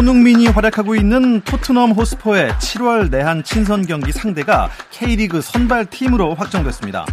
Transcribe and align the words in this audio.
손흥민이 0.00 0.46
활약하고 0.46 0.94
있는 0.94 1.42
토트넘 1.42 1.90
호스퍼의 1.92 2.52
7월 2.52 3.10
내한 3.10 3.44
친선 3.44 3.84
경기 3.84 4.12
상대가 4.12 4.70
K리그 4.90 5.42
선발 5.42 5.90
팀으로 5.90 6.34
확정됐습니다. 6.34 7.04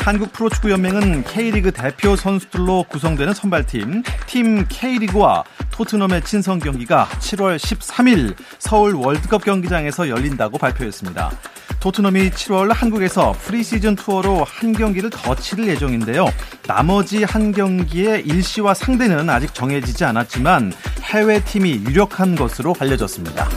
한국 0.00 0.32
프로축구연맹은 0.32 1.22
K리그 1.22 1.70
대표 1.70 2.16
선수들로 2.16 2.86
구성되는 2.88 3.32
선발팀 3.32 4.02
팀 4.26 4.66
K리그와 4.68 5.44
토트넘의 5.72 6.22
친선 6.22 6.60
경기가 6.60 7.08
7월 7.18 7.56
13일 7.56 8.36
서울 8.58 8.94
월드컵 8.94 9.44
경기장에서 9.44 10.08
열린다고 10.08 10.58
발표했습니다. 10.58 11.30
토트넘이 11.80 12.30
7월 12.30 12.72
한국에서 12.72 13.32
프리시즌 13.32 13.96
투어로 13.96 14.44
한 14.44 14.72
경기를 14.72 15.10
더 15.10 15.34
치를 15.34 15.66
예정인데요. 15.66 16.26
나머지 16.68 17.24
한 17.24 17.50
경기의 17.50 18.24
일시와 18.24 18.74
상대는 18.74 19.28
아직 19.28 19.52
정해지지 19.52 20.04
않았지만 20.04 20.72
해외 21.02 21.42
팀이 21.42 21.82
유력한 21.86 22.36
것으로 22.36 22.76
알려졌습니다. 22.78 23.48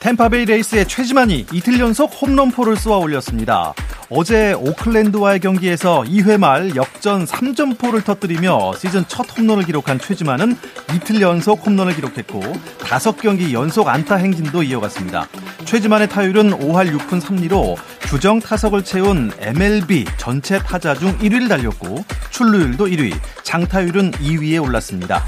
템파베이 0.00 0.44
레이스의 0.44 0.86
최지만이 0.86 1.46
이틀 1.52 1.80
연속 1.80 2.10
홈런포를 2.22 2.76
쏘아 2.76 2.98
올렸습니다. 2.98 3.74
어제 4.10 4.52
오클랜드와의 4.54 5.40
경기에서 5.40 6.02
2회 6.02 6.38
말 6.38 6.74
역전 6.76 7.26
3점포를 7.26 8.04
터뜨리며 8.04 8.74
시즌 8.76 9.04
첫 9.08 9.26
홈런을 9.36 9.64
기록한 9.64 9.98
최지만은 9.98 10.56
이틀 10.94 11.20
연속 11.20 11.66
홈런을 11.66 11.94
기록했고 11.94 12.40
5경기 12.78 13.52
연속 13.52 13.88
안타 13.88 14.16
행진도 14.16 14.62
이어갔습니다. 14.62 15.28
최지만의 15.64 16.08
타율은 16.08 16.52
5할 16.52 16.96
6푼 16.96 17.20
3리로 17.20 17.76
규정 18.02 18.40
타석을 18.40 18.84
채운 18.84 19.30
MLB 19.38 20.06
전체 20.16 20.58
타자 20.58 20.94
중 20.94 21.18
1위를 21.18 21.48
달렸고 21.48 22.04
출루율도 22.30 22.86
1위, 22.86 23.12
장타율은 23.42 24.12
2위에 24.12 24.62
올랐습니다. 24.62 25.24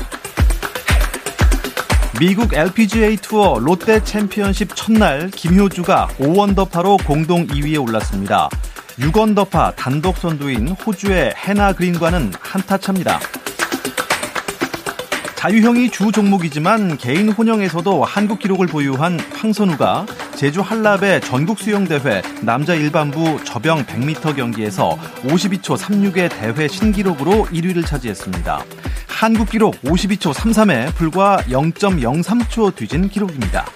미국 2.18 2.52
LPGA 2.52 3.16
투어 3.16 3.58
롯데 3.58 4.02
챔피언십 4.02 4.74
첫날 4.74 5.30
김효주가 5.30 6.08
5원더파로 6.18 7.06
공동 7.06 7.46
2위에 7.46 7.80
올랐습니다. 7.80 8.48
6원더파 8.98 9.76
단독 9.76 10.18
선두인 10.18 10.68
호주의 10.68 11.32
해나 11.36 11.72
그린과는 11.72 12.32
한타 12.40 12.76
차입니다. 12.76 13.20
자유형이 15.36 15.90
주 15.90 16.12
종목이지만 16.12 16.98
개인 16.98 17.30
혼영에서도 17.30 18.04
한국 18.04 18.40
기록을 18.40 18.66
보유한 18.66 19.18
황선우가 19.32 20.04
제주 20.34 20.60
한랍의 20.60 21.22
전국 21.22 21.58
수영대회 21.60 22.20
남자 22.42 22.74
일반부 22.74 23.42
저병 23.44 23.86
100m 23.86 24.36
경기에서 24.36 24.98
52초 25.22 25.78
36의 25.78 26.28
대회 26.28 26.68
신기록으로 26.68 27.46
1위를 27.46 27.86
차지했습니다. 27.86 28.64
한국 29.20 29.50
기록 29.50 29.74
52초 29.82 30.32
33에 30.32 30.94
불과 30.94 31.36
0.03초 31.42 32.74
뒤진 32.74 33.10
기록입니다. 33.10 33.66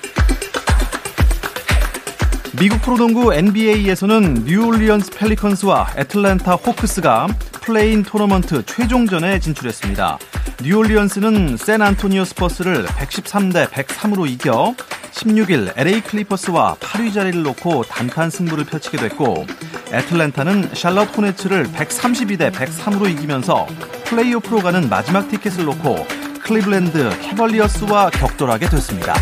미국 2.58 2.80
프로농구 2.80 3.34
NBA에서는 3.34 4.44
뉴올리언스 4.46 5.10
펠리컨스와 5.10 5.96
애틀랜타 5.98 6.54
호크스가 6.54 7.26
play-in 7.60 8.02
토너먼트 8.02 8.64
최종전에 8.64 9.38
진출했습니다. 9.38 10.18
뉴올리언스는 10.62 11.58
샌안토니오 11.58 12.24
스퍼스를 12.24 12.86
113대 12.86 13.68
103으로 13.68 14.26
이겨 14.26 14.74
16일 15.14 15.72
LA 15.76 16.00
클리퍼스와 16.00 16.74
8위 16.80 17.14
자리를 17.14 17.40
놓고 17.42 17.84
단판 17.84 18.30
승부를 18.30 18.64
펼치게 18.64 18.96
됐고 18.96 19.46
애틀랜타는 19.92 20.74
샬럿 20.74 21.16
호네츠를 21.16 21.66
132대 21.68 22.52
103으로 22.52 23.08
이기면서 23.08 23.66
플레이오프로 24.06 24.58
가는 24.58 24.88
마지막 24.88 25.28
티켓을 25.28 25.64
놓고 25.66 26.06
클리블랜드 26.42 27.20
캐벌리어스와 27.22 28.10
격돌하게 28.10 28.68
됐습니다. 28.68 29.14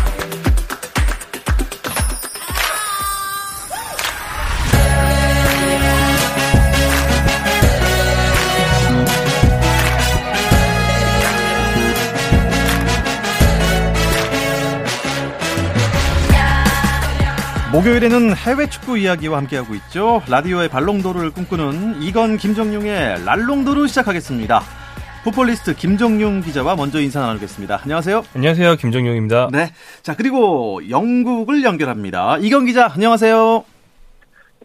목요일에는 17.73 18.35
해외 18.35 18.67
축구 18.69 18.99
이야기와 18.99 19.39
함께하고 19.39 19.73
있죠. 19.73 20.21
라디오의 20.29 20.69
발롱도르를 20.69 21.31
꿈꾸는 21.31 22.03
이건 22.03 22.37
김정용의 22.37 23.25
랄롱도르 23.25 23.87
시작하겠습니다. 23.87 24.61
풋볼리스트 25.23 25.75
김정용 25.75 26.41
기자와 26.41 26.75
먼저 26.75 27.01
인사 27.01 27.19
나누겠습니다. 27.21 27.79
안녕하세요. 27.81 28.25
안녕하세요. 28.35 28.75
김정용입니다. 28.75 29.49
네. 29.51 29.71
자, 30.03 30.15
그리고 30.15 30.87
영국을 30.87 31.63
연결합니다. 31.63 32.37
이건 32.41 32.67
기자, 32.67 32.91
안녕하세요. 32.93 33.65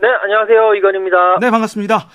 네, 0.02 0.08
안녕하세요. 0.25 0.75
이건입니다. 0.75 1.38
네, 1.40 1.50
반갑습니다. 1.50 2.08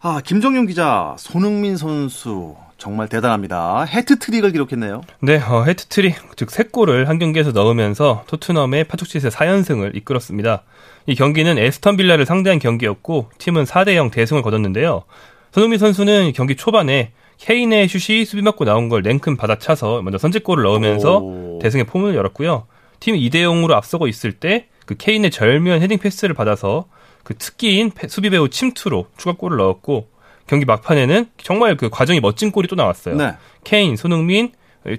아, 0.00 0.20
김정용 0.24 0.64
기자, 0.64 1.16
손흥민 1.18 1.76
선수 1.76 2.56
정말 2.80 3.08
대단합니다. 3.08 3.84
해트트릭을 3.84 4.52
기록했네요. 4.52 5.02
네, 5.20 5.36
어, 5.36 5.64
해트트릭, 5.64 6.16
즉 6.36 6.48
3골을 6.48 7.04
한 7.04 7.18
경기에서 7.18 7.52
넣으면서 7.52 8.24
토트넘의 8.26 8.84
파축시세 8.84 9.28
4연승을 9.28 9.94
이끌었습니다. 9.96 10.62
이 11.06 11.14
경기는 11.14 11.58
에스턴 11.58 11.96
빌라를 11.96 12.26
상대한 12.26 12.58
경기였고 12.58 13.30
팀은 13.38 13.64
4대 13.64 13.94
0 13.94 14.10
대승을 14.10 14.42
거뒀는데요. 14.42 15.04
손흥민 15.52 15.78
선수는 15.78 16.32
경기 16.34 16.56
초반에 16.56 17.12
케인의 17.38 17.88
슛이 17.88 18.24
수비 18.24 18.42
맞고 18.42 18.64
나온 18.64 18.88
걸 18.88 19.02
냉큼 19.02 19.36
받아차서 19.36 20.02
먼저 20.02 20.18
선제골을 20.18 20.64
넣으면서 20.64 21.18
오. 21.18 21.58
대승의 21.62 21.84
포문을 21.84 22.14
열었고요. 22.16 22.66
팀이 23.00 23.20
2대 23.28 23.36
0으로 23.36 23.72
앞서고 23.72 24.08
있을 24.08 24.32
때 24.32 24.70
그 24.90 24.96
케인의 24.96 25.30
절묘한 25.30 25.82
헤딩 25.82 25.98
패스를 25.98 26.34
받아서 26.34 26.86
그 27.22 27.36
특기인 27.38 27.92
수비 28.08 28.28
배후 28.28 28.48
침투로 28.48 29.06
추가골을 29.18 29.56
넣었고 29.58 30.08
경기 30.50 30.64
막판에는 30.64 31.26
정말 31.40 31.76
그 31.76 31.90
과정이 31.90 32.18
멋진 32.18 32.50
골이 32.50 32.66
또 32.66 32.74
나왔어요. 32.74 33.14
네. 33.14 33.34
케인, 33.62 33.94
손흥민, 33.94 34.50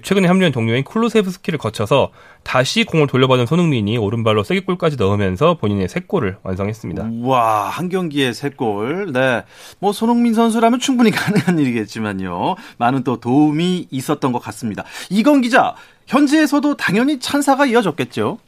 최근에 0.02 0.26
합류한 0.26 0.50
동료인 0.50 0.82
쿨루세프스키를 0.82 1.58
거쳐서 1.58 2.10
다시 2.42 2.84
공을 2.84 3.06
돌려받은 3.06 3.44
손흥민이 3.44 3.98
오른발로 3.98 4.44
세 4.44 4.52
개 4.52 4.64
골까지 4.64 4.96
넣으면서 4.96 5.58
본인의 5.58 5.90
세 5.90 6.00
골을 6.00 6.38
완성했습니다. 6.42 7.10
와, 7.24 7.68
한 7.68 7.90
경기에 7.90 8.32
세 8.32 8.48
골. 8.48 9.12
네. 9.12 9.44
뭐 9.78 9.92
손흥민 9.92 10.32
선수라면 10.32 10.80
충분히 10.80 11.10
가능한 11.12 11.58
일이겠지만요. 11.58 12.54
많은 12.78 13.04
또 13.04 13.20
도움이 13.20 13.88
있었던 13.90 14.32
것 14.32 14.38
같습니다. 14.38 14.84
이건 15.10 15.42
기자, 15.42 15.74
현지에서도 16.06 16.78
당연히 16.78 17.20
찬사가 17.20 17.66
이어졌겠죠? 17.66 18.38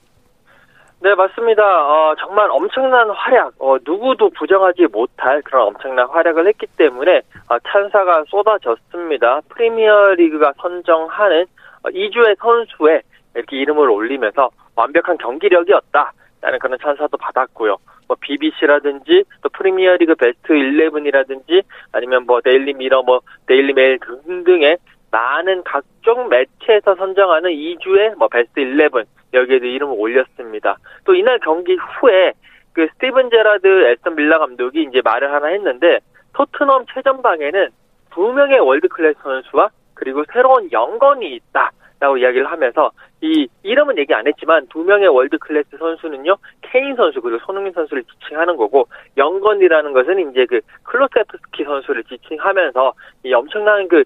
네, 1.04 1.14
맞습니다. 1.14 1.62
어, 1.62 2.14
정말 2.18 2.48
엄청난 2.50 3.10
활약, 3.10 3.52
어, 3.58 3.76
누구도 3.84 4.30
부정하지 4.30 4.86
못할 4.86 5.42
그런 5.42 5.66
엄청난 5.66 6.08
활약을 6.08 6.46
했기 6.46 6.66
때문에 6.78 7.20
어, 7.50 7.58
찬사가 7.58 8.24
쏟아졌습니다. 8.28 9.42
프리미어 9.50 10.14
리그가 10.14 10.54
선정하는 10.56 11.44
어, 11.82 11.90
2주의 11.90 12.34
선수에 12.38 13.02
이렇게 13.34 13.54
이름을 13.58 13.90
올리면서 13.90 14.48
완벽한 14.76 15.18
경기력이었다. 15.18 16.12
라는 16.40 16.58
그런 16.58 16.78
찬사도 16.80 17.18
받았고요. 17.18 17.76
뭐 18.08 18.16
BBC라든지 18.18 19.24
또 19.42 19.50
프리미어리그 19.50 20.14
베스트 20.14 20.54
11이라든지 20.54 21.64
아니면 21.92 22.24
뭐 22.24 22.40
데일리 22.40 22.72
미러 22.72 23.02
뭐 23.02 23.20
데일리 23.46 23.74
메일 23.74 23.98
등등의 23.98 24.78
많은 25.10 25.64
각종 25.64 26.30
매체에서 26.30 26.94
선정하는 26.94 27.50
이 27.50 27.63
주의 27.63 28.14
뭐 28.16 28.28
베스트 28.28 28.60
11 28.60 29.04
여기에도 29.34 29.66
이름을 29.66 29.94
올렸습니다. 29.98 30.76
또 31.04 31.14
이날 31.14 31.38
경기 31.40 31.74
후에 31.74 32.32
그 32.72 32.88
스티븐 32.94 33.30
제라드 33.30 33.86
애스턴 33.86 34.16
빌라 34.16 34.38
감독이 34.38 34.82
이제 34.82 35.00
말을 35.04 35.32
하나 35.32 35.48
했는데 35.48 36.00
토트넘 36.34 36.86
최전방에는 36.92 37.68
두 38.12 38.32
명의 38.32 38.58
world 38.58 38.88
class 38.88 39.18
선수와 39.22 39.70
그리고 39.94 40.24
새로운 40.32 40.70
young 40.70 41.06
gun이 41.06 41.34
있다. 41.34 41.70
라고 42.00 42.18
이야기를 42.18 42.50
하면서 42.50 42.90
이 43.22 43.48
이름은 43.62 43.96
얘기 43.96 44.12
안 44.12 44.26
했지만 44.26 44.66
두 44.68 44.80
명의 44.80 45.08
world 45.08 45.38
class 45.38 45.78
선수는요 45.78 46.36
케인 46.60 46.96
선수 46.96 47.20
그리고 47.22 47.38
손흥민 47.46 47.72
선수를 47.72 48.02
지칭하는 48.02 48.56
거고 48.56 48.88
young 49.16 49.42
gun이라는 49.42 49.92
것은 49.92 50.30
이제 50.30 50.44
그 50.44 50.60
쿨루세프스키 50.82 51.64
선수를 51.64 52.04
지칭하면서 52.04 52.92
이 53.22 53.32
엄청난 53.32 53.88
그 53.88 54.04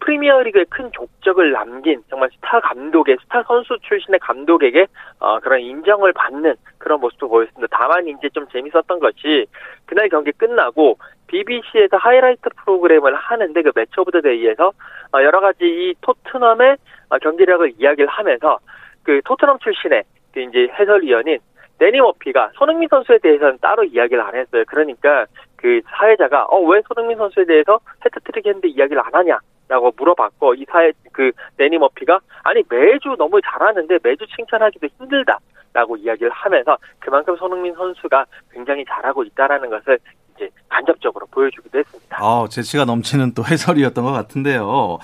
프리미어리그에 0.00 0.64
큰 0.70 0.90
족적을 0.92 1.52
남긴 1.52 2.02
정말 2.08 2.30
스타 2.34 2.60
감독의 2.60 3.18
스타 3.22 3.42
선수 3.44 3.78
출신의 3.82 4.18
감독에게 4.20 4.86
어, 5.18 5.38
그런 5.40 5.60
인정을 5.60 6.12
받는 6.12 6.54
그런 6.78 7.00
모습도 7.00 7.28
보였습니다. 7.28 7.66
다만 7.70 8.08
이제 8.08 8.28
좀 8.30 8.46
재밌었던 8.48 8.98
것이 8.98 9.46
그날 9.86 10.08
경기 10.08 10.32
끝나고 10.32 10.98
BBC에서 11.26 11.96
하이라이트 11.98 12.48
프로그램을 12.64 13.14
하는데 13.14 13.62
그 13.62 13.70
Match 13.74 13.92
of 14.00 14.10
the 14.10 14.20
Day에서 14.20 14.72
어, 15.12 15.22
여러 15.22 15.40
가지 15.40 15.64
이 15.64 15.94
토트넘의 16.00 16.76
어, 17.10 17.18
경기력을 17.18 17.74
이야기를 17.78 18.08
하면서 18.08 18.58
그 19.02 19.20
토트넘 19.24 19.58
출신의 19.58 20.02
그 20.32 20.40
이제 20.40 20.68
해설위원인 20.78 21.38
데니 21.78 21.98
머피가 22.00 22.50
손흥민 22.54 22.88
선수에 22.88 23.18
대해서는 23.18 23.58
따로 23.60 23.84
이야기를 23.84 24.22
안 24.22 24.34
했어요. 24.34 24.64
그러니까 24.66 25.26
그 25.56 25.80
사회자가 25.86 26.44
어 26.46 26.60
왜 26.66 26.80
손흥민 26.86 27.16
선수에 27.18 27.44
대해서 27.44 27.80
헤트트릭 28.04 28.46
했는데 28.46 28.68
이야기를 28.68 29.00
안 29.04 29.14
하냐? 29.14 29.38
라고 29.70 29.92
물어봤고 29.96 30.54
이 30.56 30.66
사회 30.68 30.90
그 31.12 31.30
데니 31.56 31.78
머피가 31.78 32.18
아니 32.42 32.60
매주 32.68 33.14
너무 33.16 33.40
잘하는데 33.40 34.00
매주 34.02 34.26
칭찬하기도 34.34 34.88
힘들다 34.98 35.38
라고 35.72 35.96
이야기를 35.96 36.28
하면서 36.28 36.76
그만큼 36.98 37.36
손흥민 37.36 37.72
선수가 37.74 38.26
굉장히 38.52 38.84
잘하고 38.84 39.22
있다라는 39.22 39.70
것을 39.70 40.00
이제 40.34 40.50
간접적으로 40.68 41.24
보여주기도 41.30 41.78
했습니다. 41.78 42.18
아, 42.20 42.48
재치가 42.50 42.84
넘치는 42.84 43.34
또 43.34 43.44
해설이었던 43.44 44.04
것 44.04 44.10
같은데요. 44.10 44.98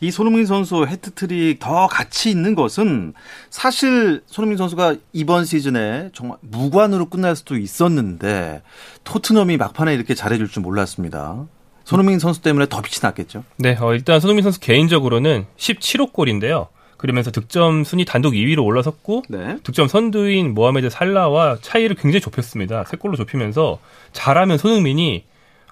이 0.00 0.10
손흥민 0.10 0.46
선수 0.46 0.86
헤트트릭 0.86 1.58
더 1.58 1.86
가치 1.86 2.30
있는 2.30 2.54
것은 2.54 3.12
사실 3.50 4.22
손흥민 4.24 4.56
선수가 4.56 4.94
이번 5.12 5.44
시즌에 5.44 6.08
정말 6.14 6.38
무관으로 6.40 7.10
끝날 7.10 7.36
수도 7.36 7.54
있었는데 7.54 8.62
토트넘이 9.04 9.58
막판에 9.58 9.92
이렇게 9.92 10.14
잘해줄 10.14 10.48
줄 10.48 10.62
몰랐습니다. 10.62 11.44
손흥민 11.86 12.18
선수 12.18 12.42
때문에 12.42 12.66
더 12.68 12.82
빛이 12.82 12.98
났겠죠. 13.00 13.44
네, 13.58 13.76
어, 13.80 13.94
일단 13.94 14.18
손흥민 14.18 14.42
선수 14.42 14.58
개인적으로는 14.58 15.46
17호 15.56 16.12
골인데요. 16.12 16.66
그러면서 16.96 17.30
득점 17.30 17.84
순위 17.84 18.04
단독 18.04 18.32
2위로 18.32 18.64
올라섰고 18.64 19.22
네. 19.28 19.58
득점 19.62 19.86
선두인 19.86 20.52
모하메드 20.52 20.90
살라와 20.90 21.58
차이를 21.60 21.94
굉장히 21.94 22.20
좁혔습니다. 22.20 22.82
세 22.84 22.96
골로 22.96 23.16
좁히면서 23.16 23.78
잘하면 24.12 24.58
손흥민이 24.58 25.24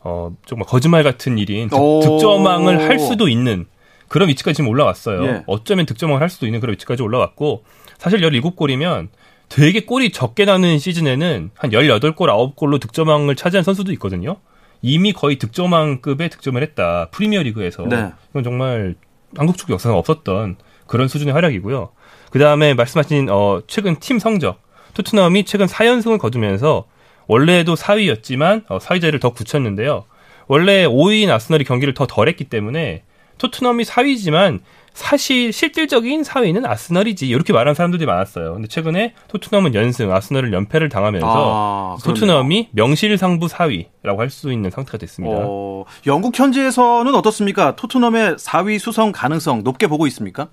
어 0.05 0.31
정말 0.47 0.67
거짓말 0.69 1.03
같은 1.03 1.37
일인 1.37 1.69
득, 1.69 1.77
점왕을 2.21 2.89
할 2.89 3.01
수도 3.01 3.29
있는 3.29 3.67
그런 4.07 4.29
위치까지 4.29 4.57
지금 4.57 4.69
올라왔어요. 4.69 5.25
예. 5.25 5.43
어쩌면 5.47 5.87
득점왕을 5.87 6.21
할 6.21 6.31
수도 6.31 6.47
있는 6.47 6.61
그런 6.61 6.75
위치까지 6.75 7.03
올라왔고 7.03 7.65
사실 7.99 8.21
17골이면 8.21 9.09
되게 9.49 9.81
골이 9.81 10.13
적게 10.13 10.45
나는 10.45 10.79
시즌에는 10.79 11.51
한 11.55 11.71
18골, 11.71 12.55
9골로 12.55 12.79
득점왕을 12.81 13.35
차지한 13.35 13.65
선수도 13.65 13.91
있거든요. 13.95 14.37
이미 14.85 15.15
거의 15.15 15.37
득점왕급의 15.37 16.29
득점을 16.29 16.63
했다. 16.63 17.09
프리미어리그에서. 17.11 17.85
네. 17.85 18.13
이건 18.31 18.45
정말 18.45 18.95
한국 19.35 19.57
축구 19.57 19.73
역사상 19.73 19.97
없었던 19.97 20.57
그런 20.87 21.09
수준의 21.09 21.33
활약이고요. 21.33 21.89
그 22.31 22.39
다음에 22.39 22.75
말씀하신 22.75 23.31
어, 23.31 23.63
최근 23.67 23.99
팀 23.99 24.19
성적. 24.19 24.61
토트넘이 24.93 25.45
최근 25.45 25.65
4연승을 25.65 26.19
거두면서 26.19 26.85
원래도 27.27 27.75
4위였지만 27.75 28.65
어, 28.69 28.77
4위자를 28.79 29.23
더 29.23 29.31
굳혔는데요. 29.31 30.05
원래 30.49 30.85
5위인 30.87 31.31
아스널이 31.31 31.65
경기를 31.65 31.95
더 31.95 32.07
덜했기 32.07 32.45
때문에 32.45 33.05
토트넘이 33.39 33.85
4위지만 33.85 34.61
사실 34.95 35.53
실질적인 35.53 36.23
4위는 36.23 36.65
아스널이지 36.67 37.29
이렇게 37.29 37.53
말하는 37.53 37.75
사람들이 37.75 38.07
많았어요. 38.07 38.55
근데 38.55 38.69
최근에 38.69 39.13
토트넘은 39.29 39.75
연승, 39.75 40.13
아스널을 40.13 40.53
연패를 40.53 40.89
당하면서 40.89 41.27
아, 41.29 41.97
토트넘이 42.05 42.69
명실상부 42.73 43.47
4위라고 43.47 44.19
할 44.19 44.31
수 44.31 44.51
있는 44.53 44.71
상태가 44.71 44.97
됐습니다. 44.99 45.37
어, 45.41 45.85
영국 46.07 46.39
현지에서는 46.39 47.13
어떻습니까? 47.15 47.75
토트넘의 47.77 48.37
4위 48.37 48.79
수성 48.79 49.13
가능성 49.13 49.63
높게 49.65 49.87
보고 49.89 50.07
있습니까? 50.07 50.49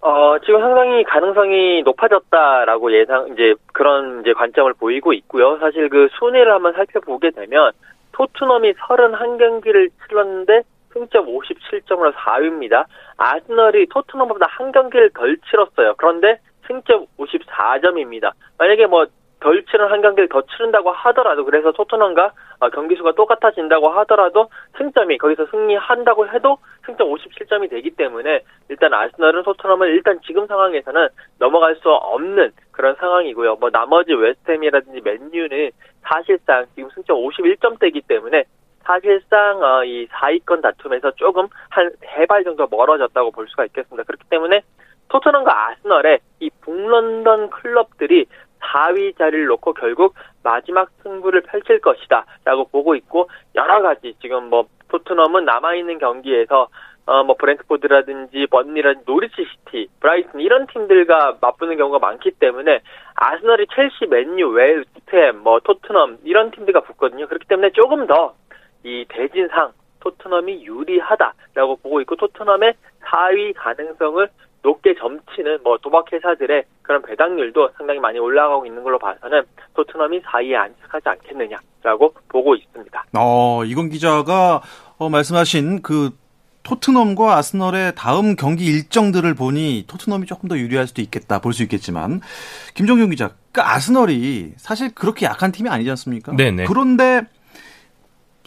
어, 0.00 0.38
지금 0.46 0.60
상당히 0.60 1.02
가능성이 1.04 1.82
높아졌다라고 1.84 2.92
예상, 2.98 3.28
이제 3.32 3.54
그런 3.72 4.20
이제 4.20 4.32
관점을 4.34 4.72
보이고 4.74 5.12
있고요. 5.14 5.58
사실 5.58 5.88
그 5.88 6.08
순위를 6.18 6.52
한번 6.52 6.72
살펴보게 6.74 7.30
되면 7.30 7.72
토트넘이 8.12 8.74
31경기를 8.74 9.90
치렀는데 10.06 10.62
승점 10.98 11.26
57점으로 11.26 12.12
4위입니다. 12.12 12.84
아스널이 13.16 13.86
토트넘보다 13.88 14.46
한 14.48 14.72
경기를 14.72 15.10
덜 15.10 15.36
치렀어요. 15.48 15.94
그런데 15.96 16.40
승점 16.66 17.06
54점입니다. 17.18 18.32
만약에 18.58 18.86
뭐 18.86 19.06
덜 19.40 19.64
치른 19.66 19.90
한 19.90 20.02
경기를 20.02 20.28
더 20.28 20.42
치른다고 20.42 20.90
하더라도 20.90 21.44
그래서 21.44 21.70
토트넘과 21.72 22.32
어, 22.60 22.70
경기 22.70 22.96
수가 22.96 23.12
똑같아진다고 23.12 23.88
하더라도 23.88 24.48
승점이 24.76 25.18
거기서 25.18 25.46
승리한다고 25.46 26.28
해도 26.28 26.58
승점 26.86 27.08
57점이 27.12 27.70
되기 27.70 27.90
때문에 27.90 28.42
일단 28.68 28.92
아스널은 28.92 29.44
토트넘을 29.44 29.90
일단 29.90 30.18
지금 30.26 30.46
상황에서는 30.46 31.08
넘어갈 31.38 31.76
수 31.76 31.88
없는 31.88 32.50
그런 32.72 32.96
상황이고요. 32.96 33.56
뭐 33.56 33.70
나머지 33.70 34.12
웨스트햄이라든지 34.12 35.02
맨유는 35.02 35.70
사실상 36.02 36.66
지금 36.74 36.90
승점 36.90 37.16
51점대이기 37.18 38.08
때문에 38.08 38.44
사실상 38.88 39.62
어, 39.62 39.84
이 39.84 40.06
4위권 40.08 40.62
다툼에서 40.62 41.10
조금 41.12 41.46
한 41.68 41.90
세 42.16 42.26
발 42.26 42.42
정도 42.42 42.66
멀어졌다고 42.70 43.30
볼 43.30 43.46
수가 43.48 43.66
있겠습니다. 43.66 44.02
그렇기 44.04 44.24
때문에 44.30 44.62
토트넘과 45.08 45.68
아스널의 45.68 46.20
이 46.40 46.50
북런던 46.62 47.50
클럽들이 47.50 48.26
4위 48.60 49.16
자리를 49.16 49.46
놓고 49.46 49.74
결국 49.74 50.14
마지막 50.42 50.88
승부를 51.02 51.42
펼칠 51.42 51.80
것이다 51.80 52.24
라고 52.44 52.64
보고 52.68 52.94
있고 52.96 53.28
여러 53.54 53.80
가지 53.82 54.14
지금 54.20 54.48
뭐 54.50 54.66
토트넘은 54.88 55.44
남아 55.44 55.74
있는 55.74 55.98
경기에서 55.98 56.68
어, 57.10 57.24
뭐, 57.24 57.36
브랜트포드라든지, 57.36 58.46
번리라든지, 58.50 59.10
노리치 59.10 59.36
시티, 59.42 59.88
브라이튼, 59.98 60.40
이런 60.40 60.66
팀들과 60.66 61.38
맞붙는 61.40 61.78
경우가 61.78 62.00
많기 62.00 62.32
때문에, 62.32 62.80
아스널이 63.14 63.66
첼시, 63.74 64.04
맨유, 64.10 64.50
웨스트햄, 64.50 65.38
뭐, 65.42 65.58
토트넘, 65.60 66.18
이런 66.24 66.50
팀들과 66.50 66.80
붙거든요. 66.80 67.26
그렇기 67.26 67.46
때문에 67.48 67.70
조금 67.70 68.06
더 68.06 68.34
이 68.84 69.04
대진상 69.08 69.72
토트넘이 70.00 70.64
유리하다라고 70.64 71.76
보고 71.82 72.00
있고 72.00 72.16
토트넘의 72.16 72.74
4위 73.04 73.54
가능성을 73.56 74.28
높게 74.62 74.94
점치는 74.94 75.60
뭐 75.62 75.78
도박 75.78 76.12
회사들의 76.12 76.64
그런 76.82 77.02
배당률도 77.02 77.70
상당히 77.76 78.00
많이 78.00 78.18
올라가고 78.18 78.66
있는 78.66 78.82
걸로 78.82 78.98
봐서는 78.98 79.42
토트넘이 79.74 80.20
4위에 80.22 80.54
안착하지 80.54 81.08
않겠느냐라고 81.08 82.12
보고 82.28 82.54
있습니다. 82.54 83.04
어, 83.16 83.64
이건 83.64 83.88
기자가 83.88 84.60
어, 84.98 85.08
말씀하신 85.08 85.82
그 85.82 86.10
토트넘과 86.64 87.36
아스널의 87.36 87.94
다음 87.96 88.36
경기 88.36 88.66
일정들을 88.66 89.32
보니 89.34 89.84
토트넘이 89.86 90.26
조금 90.26 90.48
더 90.48 90.58
유리할 90.58 90.86
수도 90.86 91.00
있겠다 91.00 91.40
볼 91.40 91.52
수 91.54 91.62
있겠지만 91.62 92.20
김정용 92.74 93.08
기자, 93.10 93.30
그 93.52 93.62
아스널이 93.62 94.52
사실 94.58 94.94
그렇게 94.94 95.24
약한 95.24 95.50
팀이 95.50 95.70
아니지 95.70 95.88
않습니까? 95.90 96.36
네네. 96.36 96.66
그런데 96.66 97.22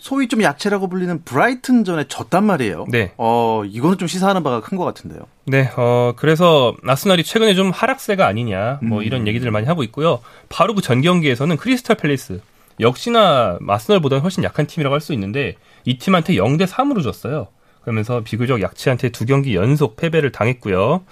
소위 0.01 0.27
좀 0.27 0.41
약체라고 0.41 0.89
불리는 0.89 1.23
브라이튼전에 1.25 2.05
졌단 2.07 2.43
말이에요. 2.43 2.85
네. 2.89 3.11
어, 3.17 3.61
이거는 3.65 3.99
좀 3.99 4.07
시사하는 4.07 4.41
바가 4.41 4.59
큰 4.61 4.75
것 4.75 4.83
같은데요. 4.83 5.21
네, 5.45 5.69
어, 5.77 6.13
그래서 6.15 6.75
아스날이 6.87 7.23
최근에 7.23 7.53
좀 7.53 7.69
하락세가 7.69 8.25
아니냐, 8.25 8.79
뭐 8.81 8.99
음. 8.99 9.03
이런 9.03 9.27
얘기들을 9.27 9.51
많이 9.51 9.67
하고 9.67 9.83
있고요. 9.83 10.19
바로 10.49 10.73
그 10.73 10.81
전 10.81 11.01
경기에서는 11.01 11.55
크리스탈 11.57 11.97
팰리스, 11.97 12.41
역시나 12.79 13.59
아스날보다는 13.67 14.23
훨씬 14.23 14.43
약한 14.43 14.65
팀이라고 14.65 14.91
할 14.93 15.01
수 15.01 15.13
있는데 15.13 15.55
이 15.85 15.99
팀한테 15.99 16.33
0대 16.33 16.65
3으로 16.65 17.03
졌어요. 17.03 17.49
그러면서 17.83 18.21
비교적 18.23 18.59
약체한테 18.61 19.09
두 19.09 19.25
경기 19.27 19.55
연속 19.55 19.97
패배를 19.97 20.31
당했고요. 20.31 21.03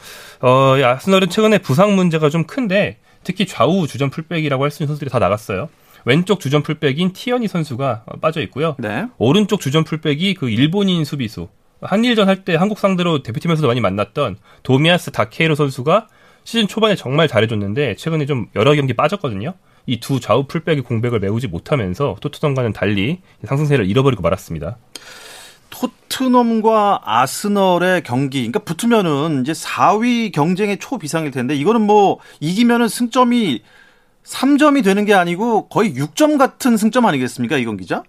어, 0.41 0.75
아스널은 0.83 1.29
최근에 1.29 1.59
부상 1.59 1.95
문제가 1.95 2.29
좀 2.29 2.45
큰데 2.45 2.97
특히 3.23 3.45
좌우 3.45 3.85
주전 3.85 4.09
풀백이라고 4.09 4.63
할 4.63 4.71
수 4.71 4.81
있는 4.81 4.87
선수들이 4.87 5.11
다 5.11 5.19
나갔어요. 5.19 5.69
왼쪽 6.09 6.39
주전 6.39 6.63
풀백인 6.63 7.13
티어니 7.13 7.47
선수가 7.47 8.05
빠져 8.19 8.41
있고요. 8.41 8.75
네. 8.79 9.05
오른쪽 9.19 9.61
주전 9.61 9.83
풀백이 9.83 10.33
그 10.33 10.49
일본인 10.49 11.05
수비수 11.05 11.49
한일전 11.81 12.27
할 12.27 12.43
때 12.43 12.55
한국 12.55 12.79
상대로 12.79 13.21
대표팀에서도 13.21 13.67
많이 13.67 13.79
만났던 13.79 14.37
도미아스 14.63 15.11
다케이로 15.11 15.53
선수가 15.53 16.07
시즌 16.45 16.67
초반에 16.67 16.95
정말 16.95 17.27
잘해줬는데 17.27 17.95
최근에 17.95 18.25
좀 18.25 18.47
여러 18.55 18.73
경기 18.73 18.93
빠졌거든요. 18.93 19.53
이 19.85 19.99
두 19.99 20.19
좌우 20.19 20.45
풀백의 20.47 20.81
공백을 20.81 21.19
메우지 21.19 21.47
못하면서 21.47 22.15
토트넘과는 22.21 22.73
달리 22.73 23.19
상승세를 23.45 23.87
잃어버리고 23.87 24.23
말았습니다. 24.23 24.77
토트넘과 25.69 27.01
아스널의 27.05 28.01
경기, 28.03 28.39
그러니까 28.39 28.59
붙으면은 28.59 29.41
이제 29.41 29.51
4위 29.51 30.31
경쟁의 30.31 30.79
초비상일 30.79 31.29
텐데 31.31 31.55
이거는 31.55 31.81
뭐 31.81 32.17
이기면은 32.39 32.87
승점이 32.87 33.61
3점이 34.23 34.83
되는 34.83 35.05
게 35.05 35.13
아니고 35.13 35.69
거의 35.69 35.93
6점 35.93 36.37
같은 36.37 36.77
승점 36.77 37.05
아니겠습니까, 37.05 37.57
이건 37.57 37.77
기자? 37.77 38.03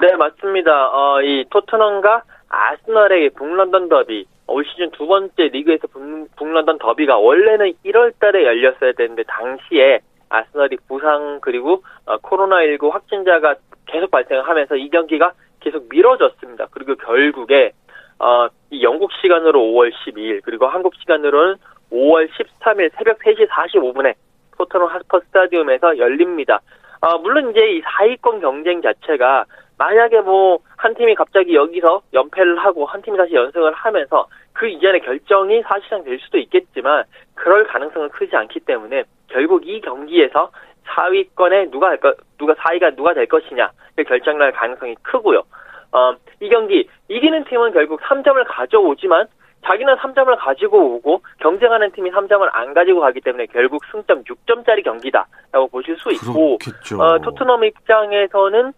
네, 0.00 0.14
맞습니다. 0.16 0.90
어, 0.90 1.22
이 1.22 1.44
토트넘과 1.50 2.22
아스널의 2.48 3.30
북런던 3.30 3.88
더비, 3.88 4.26
올 4.46 4.64
시즌 4.64 4.90
두 4.90 5.06
번째 5.06 5.48
리그에서 5.48 5.88
북 5.88 6.52
런던 6.52 6.78
더비가 6.78 7.16
원래는 7.16 7.72
1월 7.84 8.12
달에 8.18 8.44
열렸어야 8.44 8.92
되는데 8.92 9.24
당시에 9.24 10.00
아스널이 10.28 10.76
부상 10.88 11.40
그리고 11.40 11.82
어, 12.04 12.18
코로나19 12.18 12.90
확진자가 12.90 13.56
계속 13.86 14.10
발생하면서 14.10 14.76
이 14.76 14.90
경기가 14.90 15.32
계속 15.60 15.88
미뤄졌습니다. 15.88 16.66
그리고 16.70 16.94
결국에 16.96 17.72
어, 18.18 18.48
이 18.70 18.82
영국 18.82 19.10
시간으로 19.20 19.60
5월 19.60 19.92
12일 19.92 20.40
그리고 20.42 20.66
한국 20.66 20.94
시간으로는 20.96 21.56
5월 21.92 22.28
13일 22.30 22.90
새벽 22.96 23.18
3시 23.18 23.48
45분에 23.48 24.14
토트넘 24.58 24.88
하스퍼 24.88 25.20
스타디움에서 25.20 25.98
열립니다. 25.98 26.60
어, 27.00 27.18
물론 27.18 27.50
이제 27.50 27.60
이 27.60 27.82
4위권 27.82 28.40
경쟁 28.40 28.82
자체가 28.82 29.44
만약에 29.78 30.20
뭐 30.20 30.58
한 30.76 30.94
팀이 30.94 31.14
갑자기 31.14 31.54
여기서 31.54 32.02
연패를 32.12 32.58
하고 32.58 32.86
한 32.86 33.02
팀이 33.02 33.16
다시 33.16 33.34
연승을 33.34 33.72
하면서 33.72 34.28
그 34.52 34.68
이전의 34.68 35.00
결정이 35.00 35.62
사실상 35.62 36.04
될 36.04 36.18
수도 36.20 36.38
있겠지만 36.38 37.04
그럴 37.34 37.66
가능성은 37.66 38.10
크지 38.10 38.36
않기 38.36 38.60
때문에 38.60 39.04
결국 39.28 39.66
이 39.66 39.80
경기에서 39.80 40.50
4위권에 40.86 41.70
누가 41.72 41.88
할 41.88 41.96
거, 41.98 42.14
누가 42.38 42.54
4위가 42.54 42.94
누가 42.96 43.14
될 43.14 43.26
것이냐 43.26 43.70
결정날 44.06 44.52
가능성이 44.52 44.94
크고요. 45.02 45.42
어, 45.92 46.14
이 46.40 46.48
경기 46.48 46.88
이기는 47.08 47.44
팀은 47.44 47.72
결국 47.72 48.00
3점을 48.02 48.44
가져오지만 48.46 49.26
자기는 49.64 49.96
3점을 49.96 50.36
가지고 50.38 50.96
오고 50.96 51.22
경쟁하는 51.40 51.90
팀이 51.92 52.10
3점을 52.10 52.48
안 52.52 52.74
가지고 52.74 53.00
가기 53.00 53.20
때문에 53.20 53.46
결국 53.46 53.82
승점 53.90 54.22
6점짜리 54.24 54.84
경기다라고 54.84 55.68
보실 55.68 55.96
수 55.96 56.12
있고 56.12 56.58
어, 57.00 57.18
토트넘 57.18 57.64
입장에서는 57.64 58.72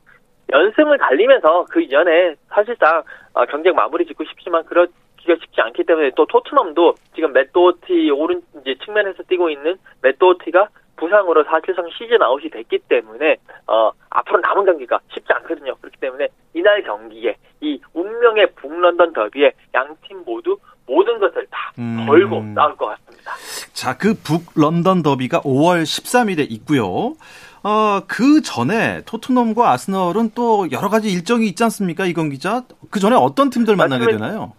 연승을 0.51 0.99
달리면서 0.99 1.67
그 1.71 1.83
이전에 1.83 2.35
사실상 2.49 3.03
어, 3.35 3.45
경쟁 3.47 3.75
마무리 3.75 4.07
짓고 4.07 4.25
싶지만 4.25 4.65
그렇기가 4.65 5.35
쉽지 5.41 5.61
않기 5.61 5.85
때문에 5.85 6.13
또 6.17 6.25
토트넘도 6.27 6.95
지금 7.15 7.33
맷도티 7.33 8.11
오른 8.11 8.41
이제 8.61 8.75
측면에서 8.85 9.23
뛰고 9.25 9.51
있는 9.51 9.77
맷도티가 10.03 10.69
부상으로 10.97 11.45
사실상 11.45 11.89
시즌 11.91 12.21
아웃이 12.23 12.51
됐기 12.51 12.79
때문에 12.89 13.37
어 13.67 13.93
앞으로 14.11 14.41
남은 14.41 14.65
경기가 14.65 14.99
쉽지 15.13 15.33
않거든요. 15.33 15.77
그렇기 15.77 15.97
때문에 16.01 16.29
이날 16.55 16.83
경기에 16.83 17.37
이 17.61 17.81
운명의 17.93 18.53
북런던 18.55 19.13
더비에 19.13 19.53
양 19.75 19.97
팀 20.07 20.23
모두 20.25 20.57
모든 20.87 21.19
것을 21.19 21.47
다 21.51 21.73
음. 21.79 22.07
걸고 22.07 22.43
싸울 22.55 22.77
것 22.77 22.87
같습니다. 22.87 23.33
자, 23.75 23.97
그 23.99 24.15
북런던 24.15 25.03
더비가 25.03 25.41
5월 25.43 25.83
13일에 25.83 26.51
있고요. 26.53 27.15
어, 27.63 28.01
그 28.07 28.41
전에 28.41 29.03
토트넘과 29.05 29.71
아스널은 29.73 30.31
또 30.35 30.71
여러 30.73 30.89
가지 30.89 31.11
일정이 31.13 31.47
있지 31.49 31.63
않습니까? 31.65 32.07
이건 32.07 32.31
기자. 32.31 32.63
그 32.91 33.01
전에 33.01 33.17
어떤 33.17 33.51
팀들 33.51 33.77
만나게 33.77 34.07
되나요? 34.07 34.53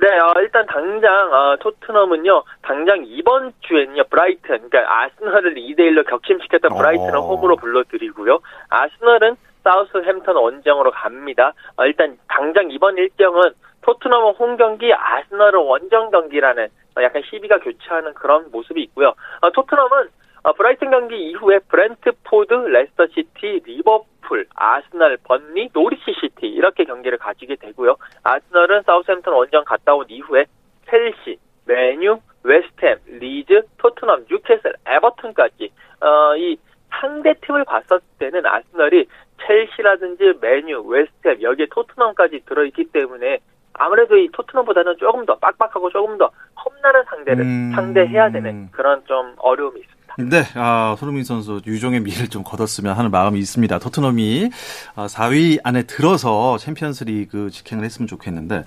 네, 0.00 0.06
어, 0.06 0.32
일단 0.40 0.64
당장 0.66 1.10
어, 1.32 1.56
토트넘은요. 1.60 2.44
당장 2.62 3.02
이번 3.06 3.52
주에는요. 3.60 4.04
브라이튼, 4.08 4.68
그러니까 4.70 4.78
아스널을 5.04 5.54
2대 5.56 5.80
1로 5.80 6.08
격침시켰던 6.08 6.74
브라이튼을 6.76 7.16
어. 7.16 7.20
홈으로 7.22 7.56
불러들이고요. 7.56 8.38
아스널은 8.68 9.36
사우스 9.62 9.98
햄턴 9.98 10.36
원정으로 10.36 10.90
갑니다. 10.90 11.52
어, 11.76 11.84
일단 11.84 12.16
당장 12.28 12.70
이번 12.70 12.96
일정은 12.96 13.52
토트넘은 13.82 14.34
홈 14.34 14.56
경기, 14.56 14.92
아스널은 14.92 15.60
원정 15.60 16.10
경기라는 16.10 16.68
어, 16.96 17.02
약간 17.02 17.22
희비가 17.28 17.58
교차하는 17.58 18.14
그런 18.14 18.50
모습이 18.50 18.82
있고요. 18.82 19.14
어, 19.40 19.50
토트넘은 19.52 20.08
어, 20.42 20.52
브라이튼 20.52 20.90
경기 20.90 21.30
이후에 21.30 21.58
브렌트포드, 21.68 22.54
레스터시티, 22.54 23.62
리버풀, 23.66 24.46
아스널, 24.54 25.18
번리, 25.24 25.68
노리치 25.72 26.14
시티 26.20 26.46
이렇게 26.46 26.84
경기를 26.84 27.18
가지게 27.18 27.56
되고요. 27.56 27.96
아스널은 28.22 28.82
사우스햄튼 28.84 29.32
원정 29.32 29.64
갔다 29.64 29.94
온 29.94 30.06
이후에 30.08 30.46
첼시, 30.88 31.38
맨유, 31.66 32.18
웨스트햄, 32.42 32.98
리즈, 33.20 33.62
토트넘, 33.78 34.26
뉴캐슬, 34.30 34.74
에버튼까지 34.86 35.70
어, 36.00 36.36
이 36.36 36.56
상대 36.90 37.34
팀을 37.34 37.64
봤을 37.64 38.00
때는 38.18 38.44
아스널이 38.46 39.06
첼시라든지 39.46 40.34
맨유, 40.40 40.80
웨스트햄 40.82 41.42
여기에 41.42 41.66
토트넘까지 41.70 42.42
들어있기 42.46 42.86
때문에 42.92 43.38
아무래도 43.72 44.16
이 44.16 44.28
토트넘보다는 44.32 44.96
조금 44.98 45.24
더 45.24 45.36
빡빡하고 45.38 45.90
조금 45.90 46.18
더 46.18 46.30
험난한 46.64 47.04
상대를 47.08 47.44
음... 47.44 47.72
상대해야 47.74 48.30
되는 48.30 48.68
그런 48.70 49.02
좀 49.06 49.34
어려움이 49.38 49.80
있습니다. 49.80 50.00
네, 50.18 50.42
아, 50.54 50.96
손흥민 50.98 51.24
선수 51.24 51.60
유종의 51.64 52.00
미를 52.00 52.28
좀 52.28 52.42
거뒀으면 52.42 52.94
하는 52.94 53.10
마음이 53.10 53.38
있습니다. 53.38 53.78
토트넘이 53.78 54.50
4위 54.96 55.58
아, 55.58 55.68
안에 55.68 55.84
들어서 55.84 56.58
챔피언스 56.58 57.04
리그 57.04 57.50
직행을 57.50 57.84
했으면 57.84 58.06
좋겠는데 58.06 58.64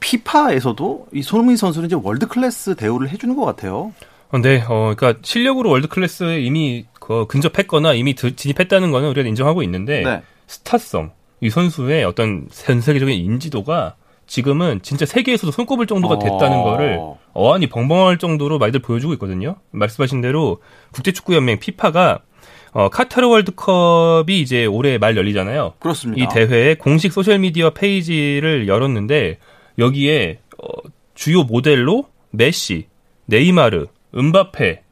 피파에서도 0.00 1.08
이 1.12 1.22
손흥민 1.22 1.56
선수는 1.56 1.86
이제 1.86 1.96
월드 2.00 2.26
클래스 2.28 2.76
대우를 2.76 3.08
해주는 3.08 3.34
것 3.34 3.44
같아요. 3.44 3.92
어, 4.30 4.38
네, 4.38 4.62
어, 4.68 4.94
그러니까 4.96 5.20
실력으로 5.22 5.70
월드 5.70 5.88
클래스에 5.88 6.40
이미 6.40 6.86
그 7.00 7.26
근접했거나 7.26 7.94
이미 7.94 8.14
진입했다는 8.14 8.90
거는 8.90 9.08
우리가 9.10 9.28
인정하고 9.28 9.62
있는데 9.62 10.02
네. 10.02 10.22
스타성, 10.46 11.12
이 11.40 11.50
선수의 11.50 12.04
어떤 12.04 12.48
전 12.50 12.80
세계적인 12.80 13.14
인지도가 13.14 13.96
지금은 14.26 14.80
진짜 14.82 15.06
세계에서도 15.06 15.52
손꼽을 15.52 15.86
정도가 15.86 16.18
됐다는 16.18 16.58
어. 16.58 16.64
거를 16.64 17.00
어안이 17.32 17.68
벙벙할 17.68 18.18
정도로 18.18 18.58
많이들 18.58 18.80
보여주고 18.80 19.12
있거든요. 19.14 19.56
말씀하신 19.70 20.20
대로 20.20 20.60
국제축구연맹 20.92 21.60
피파가 21.60 22.20
어, 22.72 22.88
카타르 22.90 23.28
월드컵이 23.28 24.40
이제 24.40 24.66
올해 24.66 24.98
말 24.98 25.16
열리잖아요. 25.16 25.74
그렇습니다. 25.78 26.22
이 26.22 26.28
대회에 26.34 26.74
공식 26.74 27.12
소셜미디어 27.12 27.70
페이지를 27.70 28.68
열었는데 28.68 29.38
여기에 29.78 30.40
어, 30.62 30.68
주요 31.14 31.44
모델로 31.44 32.06
메시, 32.32 32.88
네이마르, 33.26 33.86
음바페, 34.16 34.82